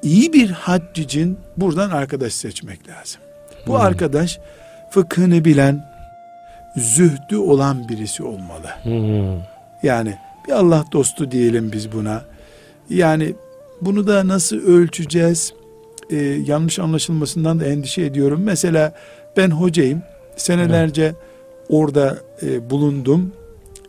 iyi 0.03 0.33
bir 0.33 0.49
hac 0.49 0.81
için 0.99 1.37
buradan 1.57 1.89
arkadaş 1.89 2.33
seçmek 2.33 2.79
lazım. 2.87 3.21
Bu 3.67 3.73
Hmm. 3.73 3.81
arkadaş 3.81 4.39
fıkhını 4.89 5.45
bilen, 5.45 5.89
zühdü 6.77 7.37
olan 7.37 7.89
birisi 7.89 8.23
olmalı. 8.23 8.67
Hı. 8.83 8.89
Yani 9.83 10.17
bir 10.47 10.53
Allah 10.53 10.83
dostu 10.91 11.31
diyelim 11.31 11.71
biz 11.71 11.91
buna. 11.91 12.21
Yani 12.89 13.35
bunu 13.81 14.07
da 14.07 14.27
nasıl 14.27 14.57
ölçeceğiz? 14.57 15.53
Ee, 16.11 16.15
yanlış 16.45 16.79
anlaşılmasından 16.79 17.59
da 17.59 17.65
endişe 17.65 18.01
ediyorum. 18.01 18.41
Mesela 18.43 18.93
ben 19.37 19.49
hocayım. 19.51 20.01
Senelerce 20.35 21.15
orada 21.69 22.17
e, 22.41 22.69
bulundum. 22.69 23.31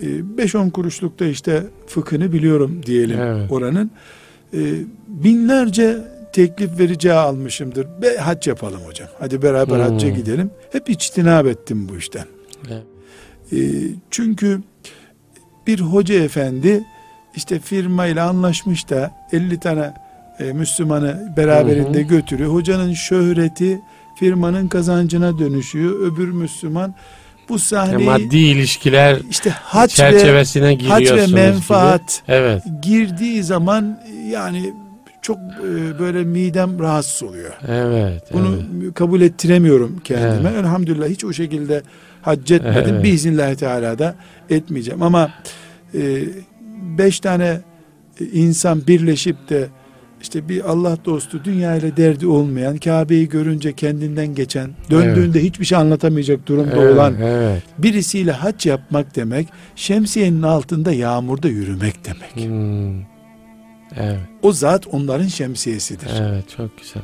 5-10 0.00 0.70
kuruşlukta 0.70 1.24
işte 1.26 1.62
fıkhını 1.87 2.33
biliyorum 2.33 2.80
diyelim 2.87 3.18
Evet. 3.20 3.52
oranın. 3.52 3.90
E, 4.54 4.59
binlerce 5.09 5.98
teklif 6.33 6.78
vereceği 6.78 7.12
almışımdır. 7.14 7.87
Be, 8.02 8.16
hac 8.16 8.46
yapalım 8.46 8.80
hocam. 8.87 9.09
Hadi 9.18 9.42
beraber 9.42 9.76
Hmm. 9.87 9.92
hacca 9.94 10.09
gidelim. 10.09 10.50
Hep 10.72 10.90
içtinab 10.90 11.46
ettim 11.46 11.88
bu 11.88 11.96
işten. 11.96 12.24
Evet. 12.70 12.83
E, 13.52 13.59
çünkü 14.11 14.61
bir 15.66 15.80
hoca 15.80 16.14
efendi 16.14 16.85
işte 17.37 17.59
firmayla 17.59 18.28
anlaşmış 18.28 18.90
da 18.90 19.11
50 19.33 19.61
tane 19.61 19.94
e, 20.40 20.53
Müslümanı 20.53 21.33
beraberinde 21.37 21.98
Hı 21.98 22.05
hı. 22.05 22.09
götürüyor. 22.09 22.53
Hocanın 22.53 22.92
şöhreti 22.92 23.81
firmanın 24.18 24.68
kazancına 24.68 25.38
dönüşüyor. 25.38 26.00
Öbür 26.00 26.29
Müslüman 26.29 26.94
bu 27.48 27.53
Yani 27.53 27.61
sahneyi 27.61 28.07
maddi 28.09 28.38
ilişkiler 28.38 29.18
işte 29.31 29.50
hac 29.50 29.90
ve, 29.90 29.94
çerçevesine 29.94 30.66
hac 30.66 30.79
giriyorsunuz 30.79 31.35
ve 31.35 31.50
menfaat 31.50 32.22
gibi. 32.26 32.37
Evet. 32.37 32.62
girdiği 32.83 33.42
zaman 33.42 34.00
yani 34.31 34.72
çok 35.22 35.38
e, 35.38 35.98
böyle 35.98 36.24
midem 36.24 36.79
rahatsız 36.79 37.22
oluyor. 37.22 37.53
Evet. 37.68 38.24
Bunu 38.33 38.59
evet. 38.83 38.94
kabul 38.94 39.20
ettiremiyorum 39.20 40.00
kendime. 40.05 40.50
Evet. 40.50 40.61
Elhamdülillah 40.61 41.09
hiç 41.09 41.24
o 41.24 41.33
şekilde 41.33 41.83
hac 42.22 42.50
etmedim. 42.50 42.94
Evet. 42.94 43.05
Biiznillahü 43.05 43.57
Teala 43.57 43.98
da 43.98 44.14
etmeyeceğim. 44.50 45.03
Ama 45.03 45.31
e, 45.94 46.22
beş 46.98 47.20
tane 47.20 47.61
e, 48.20 48.24
insan 48.24 48.87
birleşip 48.87 49.48
de 49.48 49.68
işte 50.22 50.48
bir 50.48 50.70
Allah 50.70 50.96
dostu 51.04 51.44
dünya 51.44 51.76
ile 51.76 51.96
derdi 51.96 52.26
olmayan 52.26 52.78
Kabe'yi 52.78 53.28
görünce 53.28 53.72
kendinden 53.72 54.35
geçen 54.35 54.70
döndüğünde 54.90 55.42
hiçbir 55.42 55.64
şey 55.64 55.78
anlatamayacak 55.78 56.46
durumda 56.46 56.76
Evet, 56.76 56.94
olan 56.94 57.14
Evet. 57.22 57.62
birisiyle 57.78 58.33
hac 58.33 58.66
yapmak 58.66 59.16
demek 59.16 59.48
şemsiyenin 59.76 60.42
altında 60.42 60.92
yağmurda 60.92 61.48
yürümek 61.48 61.94
demek. 62.04 62.48
Hmm. 62.50 63.00
Evet. 63.96 64.20
O 64.42 64.52
zat 64.52 64.87
onların 64.87 65.26
şemsiyesidir. 65.26 66.11
Evet. 66.20 66.44
Çok 66.56 66.78
güzel. 66.78 67.02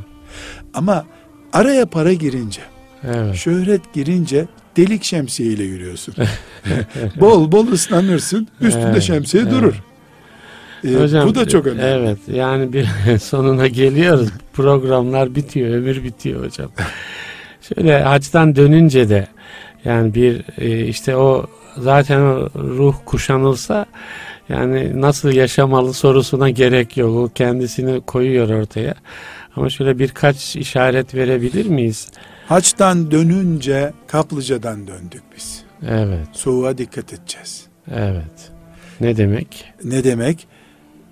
Ama 0.75 1.05
araya 1.53 1.87
para 1.87 2.13
girince 2.13 2.61
Evet. 3.05 3.35
Şöhret 3.35 3.95
girince 3.95 4.47
delik 4.77 5.05
şemsiye 5.05 5.49
ile 5.49 5.63
yürüyorsun. 5.63 6.15
bol 7.21 7.53
bol 7.53 7.67
ıslanırsın. 7.67 8.49
Üstünde 8.61 8.87
Evet, 8.87 9.03
şemsiye 9.03 9.43
evet. 9.43 9.53
durur. 9.53 9.83
Ee, 10.85 11.25
bu 11.27 11.35
da 11.35 11.49
çok 11.49 11.67
önemli. 11.67 11.83
Evet. 11.83 12.19
Yani 12.33 12.73
bir 12.73 12.89
sonuna 13.19 13.67
geliyoruz. 13.67 14.29
Programlar 14.53 15.35
bitiyor. 15.35 15.71
Ömür 15.71 16.05
bitiyor 16.05 16.45
hocam. 16.45 16.71
Şöyle 17.61 18.03
hacdan 18.03 18.57
dönünce 18.57 19.09
de 19.09 19.27
yani 19.85 20.15
bir 20.15 20.45
e, 20.59 20.87
işte 20.87 21.17
o 21.17 21.47
zaten 21.77 22.21
o 22.21 22.49
ruh 22.55 22.95
kuşanılsa 23.05 23.87
yani 24.49 25.01
nasıl 25.01 25.33
yaşamalı 25.33 25.95
sorusuna 25.95 26.51
gerek 26.51 26.97
yok. 26.97 27.17
O 27.17 27.29
kendisini 27.35 28.01
koyuyor 28.01 28.49
ortaya. 28.51 28.95
Ama 29.57 29.71
şöyle 29.71 29.99
birkaç 29.99 30.57
işaret 30.57 31.15
verebilir 31.15 31.67
miyiz? 31.67 32.09
Haçtan 32.49 33.11
dönünce 33.11 33.93
kaplıcadan 34.07 34.87
döndük 34.87 35.23
biz. 35.37 35.63
Evet. 35.89 36.29
Soğuğa 36.33 36.79
dikkat 36.79 37.13
edeceğiz. 37.13 37.67
Evet. 37.95 38.51
Ne 39.01 39.17
demek? 39.17 39.65
Ne 39.85 40.05
demek? 40.05 40.47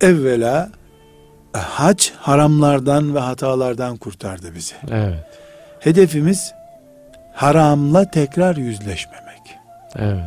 Evvela 0.01 0.69
e, 1.55 1.59
hac 1.59 2.11
haramlardan 2.17 3.15
ve 3.15 3.19
hatalardan 3.19 3.97
kurtardı 3.97 4.55
bizi. 4.55 4.75
Evet. 4.91 5.25
Hedefimiz 5.81 6.53
haramla 7.35 8.11
tekrar 8.11 8.57
yüzleşmemek. 8.57 9.25
Evet. 9.97 10.19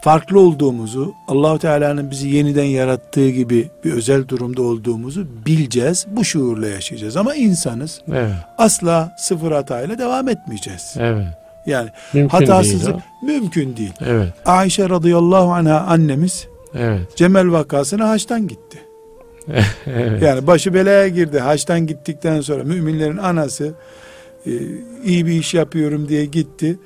farklı 0.00 0.40
olduğumuzu, 0.40 1.14
Allahu 1.28 1.58
Teala'nın 1.58 2.10
bizi 2.10 2.28
yeniden 2.28 2.64
yarattığı 2.64 3.28
gibi 3.30 3.70
bir 3.84 3.92
özel 3.92 4.28
durumda 4.28 4.62
olduğumuzu 4.62 5.26
bileceğiz. 5.46 6.06
Bu 6.10 6.24
şuurla 6.24 6.68
yaşayacağız. 6.68 7.16
Ama 7.16 7.34
insanız. 7.34 8.00
Evet. 8.12 8.32
Asla 8.58 9.14
sıfır 9.18 9.52
hatayla 9.52 9.98
devam 9.98 10.28
etmeyeceğiz. 10.28 10.94
Evet. 10.98 11.26
Yani 11.66 11.90
Mümkün 12.12 12.38
hatasız 12.38 12.86
değil 12.86 12.96
o. 13.22 13.26
mümkün 13.26 13.76
değil. 13.76 13.92
Evet. 14.00 14.32
Ayşe 14.44 14.88
radıyallahu 14.88 15.52
anha 15.52 15.80
annemiz 15.80 16.46
Evet. 16.74 17.16
Cemel 17.16 17.52
vakasına 17.52 18.08
haçtan 18.08 18.48
gitti. 18.48 18.78
Evet. 19.86 20.22
Yani 20.22 20.46
başı 20.46 20.74
belaya 20.74 21.08
girdi. 21.08 21.38
Haçtan 21.38 21.86
gittikten 21.86 22.40
sonra 22.40 22.64
müminlerin 22.64 23.16
anası 23.16 23.74
e, 24.46 24.50
iyi 25.04 25.26
bir 25.26 25.32
iş 25.32 25.54
yapıyorum 25.54 26.08
diye 26.08 26.24
gitti. 26.24 26.78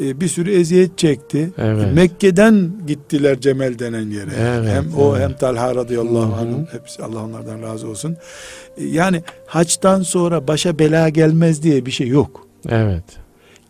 E, 0.00 0.20
bir 0.20 0.28
sürü 0.28 0.52
eziyet 0.52 0.98
çekti. 0.98 1.50
Evet. 1.58 1.94
Mekke'den 1.94 2.70
gittiler 2.86 3.40
Cemel 3.40 3.78
denen 3.78 4.10
yere. 4.10 4.30
Evet, 4.40 4.68
hem 4.68 4.94
o 4.98 5.16
evet. 5.16 5.28
hem 5.28 5.36
Talha 5.36 5.74
radıyallahu 5.74 6.34
anh 6.34 6.72
hepsi 6.72 7.02
Allah 7.02 7.24
onlardan 7.24 7.62
razı 7.62 7.88
olsun. 7.88 8.16
E, 8.76 8.84
Yani 8.84 9.22
haçtan 9.46 10.02
sonra 10.02 10.48
başa 10.48 10.78
bela 10.78 11.08
gelmez 11.08 11.62
diye 11.62 11.86
bir 11.86 11.90
şey 11.90 12.08
yok. 12.08 12.46
Evet. 12.68 13.04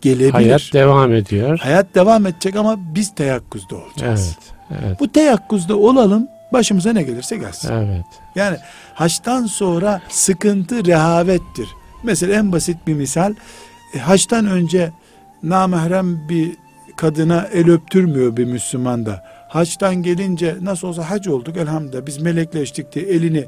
Gelebilir. 0.01 0.31
Hayat 0.31 0.47
Hayat, 0.47 0.73
devam 0.73 1.13
ediyor. 1.13 1.59
devam 1.95 2.25
edecek 2.25 2.55
ama 2.55 2.79
biz 2.95 3.15
teyakkuzda 3.15 3.75
olacağız. 3.75 4.37
Evet. 4.71 4.81
Evet. 4.85 4.99
Bu 4.99 5.11
teyakkuzda 5.11 5.75
olalım. 5.77 6.27
Başımıza 6.53 6.93
ne 6.93 7.03
gelirse 7.03 7.37
gelsin. 7.37 7.73
Evet. 7.73 8.05
Yani 8.35 8.57
haçtan 8.93 9.45
sonra 9.45 10.01
sıkıntı 10.09 10.85
rehavettir. 10.85 11.67
Mesela 12.03 12.35
en 12.35 12.51
basit 12.51 12.77
bir 12.87 12.93
misal 12.93 13.33
e, 13.95 13.99
haçtan 13.99 14.45
önce 14.45 14.91
namahrem 15.43 16.29
bir 16.29 16.51
kadına 16.95 17.47
el 17.53 17.69
öptürmüyor 17.69 18.37
bir 18.37 18.45
Müslüman 18.45 19.05
da. 19.05 19.23
Haçtan 19.49 19.95
gelince 19.95 20.55
nasıl 20.61 20.87
olsa 20.87 21.09
hac 21.09 21.27
olduk 21.27 21.57
elhamdülillah 21.57 22.05
biz 22.05 22.17
melekleştik 22.17 22.95
diye 22.95 23.05
elini 23.05 23.45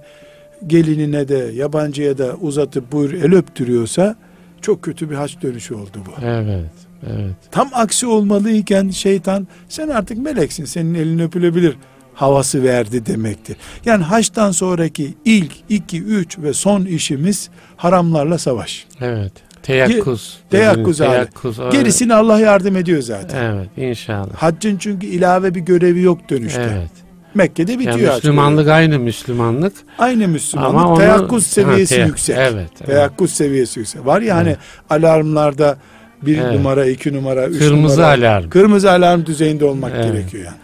gelinine 0.68 1.28
de 1.28 1.52
yabancıya 1.54 2.18
da 2.18 2.36
uzatıp 2.42 2.92
buyur 2.92 3.13
el 3.13 3.34
öptürüyorsa 3.34 4.16
çok 4.62 4.82
kötü 4.82 5.10
bir 5.10 5.16
haç 5.16 5.42
dönüşü 5.42 5.76
oldu 5.76 5.98
bu. 6.06 6.26
Evet. 6.26 6.72
Evet. 7.08 7.36
Tam 7.52 7.70
aksi 7.74 8.08
olmalıyken 8.08 8.89
şeytan 8.89 9.48
sen 9.70 9.88
artık 9.88 10.18
meleksin 10.18 10.66
senin 10.66 10.94
elin 10.94 11.20
öpülebilir 11.20 11.78
havası 12.15 12.63
verdi 12.63 13.06
demektir. 13.06 13.56
Yani 13.86 14.04
haçtan 14.04 14.52
sonraki 14.52 15.13
ilk, 15.26 15.52
iki, 15.69 16.02
üç 16.04 16.39
ve 16.39 16.54
son 16.54 16.86
işimiz 16.86 17.49
haramlarla 17.78 18.38
savaş. 18.38 18.86
Evet. 19.02 19.32
Teyakkuz. 19.63 20.38
Teyakkuz 20.49 21.02
abi. 21.02 21.10
teyakkuz, 21.10 21.60
o- 21.60 21.69
Gerisini 21.69 22.13
Allah 22.13 22.39
yardım 22.39 22.78
ediyor 22.78 23.02
zaten. 23.02 23.43
Evet 23.54 23.67
inşallah. 23.78 24.34
Haccın 24.36 24.78
çünkü 24.78 25.08
ilave 25.08 25.56
bir 25.56 25.60
görevi 25.60 26.02
yok 26.02 26.30
dönüşte. 26.30 26.69
Evet. 26.78 26.91
Mekke'de 27.36 27.80
bitiyor 27.80 27.97
Yani 27.99 28.15
Müslümanlık 28.15 28.67
aynı 28.67 28.99
Müslümanlık. 28.99 29.73
Aynı 29.97 30.28
Müslümanlık. 30.28 30.76
Ama 30.76 30.89
onu, 30.89 30.97
teyakkuz 30.99 31.47
seviyesi 31.47 31.95
Ha, 31.95 31.99
teyak- 32.02 32.08
yüksek. 32.08 32.36
Evet. 32.39 32.54
evet. 32.54 32.86
Teyakkuz 32.86 33.32
seviyesi 33.32 33.80
yüksek. 33.80 34.06
Var 34.06 34.21
ya 34.21 34.36
hani 34.36 34.47
Evet. 34.49 34.58
alarmlarda 34.89 35.78
bir 36.21 36.38
Evet. 36.38 36.54
numara, 36.56 36.86
iki 36.86 37.13
numara, 37.13 37.47
üç 37.47 37.60
Kırmızı 37.60 37.97
numara. 38.02 38.13
alarm. 38.17 38.49
Kırmızı 38.49 38.91
alarm 38.91 39.26
düzeyinde 39.26 39.65
olmak 39.65 39.91
Evet. 39.95 40.06
gerekiyor 40.13 40.43
yani. 40.45 40.56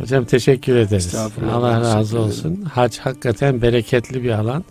Hocam 0.00 0.24
teşekkür 0.24 0.76
ederiz. 0.76 1.14
Allah 1.52 1.80
razı 1.80 2.20
olsun. 2.20 2.62
Hac 2.62 2.98
hakikaten 2.98 3.62
bereketli 3.62 4.24
bir 4.24 4.30
alan. 4.30 4.64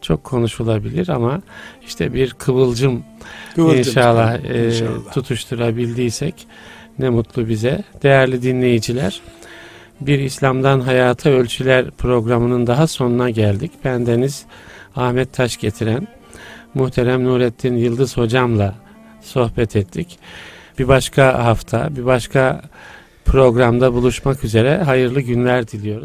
Çok 0.00 0.24
konuşulabilir 0.24 1.08
ama 1.08 1.42
işte 1.86 2.14
bir 2.14 2.30
kıvılcım 2.30 3.04
Kıvılcım 3.54 3.78
inşallah, 3.78 4.44
e, 4.44 4.66
İnşallah. 4.66 5.12
tutuşturabildiysek 5.14 6.46
ne 6.98 7.08
mutlu 7.08 7.48
bize. 7.48 7.84
Değerli 8.02 8.42
dinleyiciler, 8.42 9.20
bir 10.00 10.18
İslam'dan 10.18 10.80
Hayata 10.80 11.30
Ölçüler 11.30 11.90
programının 11.90 12.66
daha 12.66 12.86
sonuna 12.86 13.30
geldik. 13.30 13.72
Bendeniz 13.84 14.44
Ahmet 14.96 15.32
Taş 15.32 15.56
getiren 15.56 16.08
muhterem 16.74 17.24
Nurettin 17.24 17.76
Yıldız 17.76 18.16
hocamla 18.16 18.74
sohbet 19.22 19.76
ettik. 19.76 20.18
Bir 20.78 20.88
başka 20.88 21.44
hafta, 21.44 21.96
bir 21.96 22.04
başka 22.06 22.62
programda 23.24 23.94
buluşmak 23.94 24.44
üzere 24.44 24.76
hayırlı 24.76 25.20
günler 25.20 25.68
diliyoruz. 25.68 26.02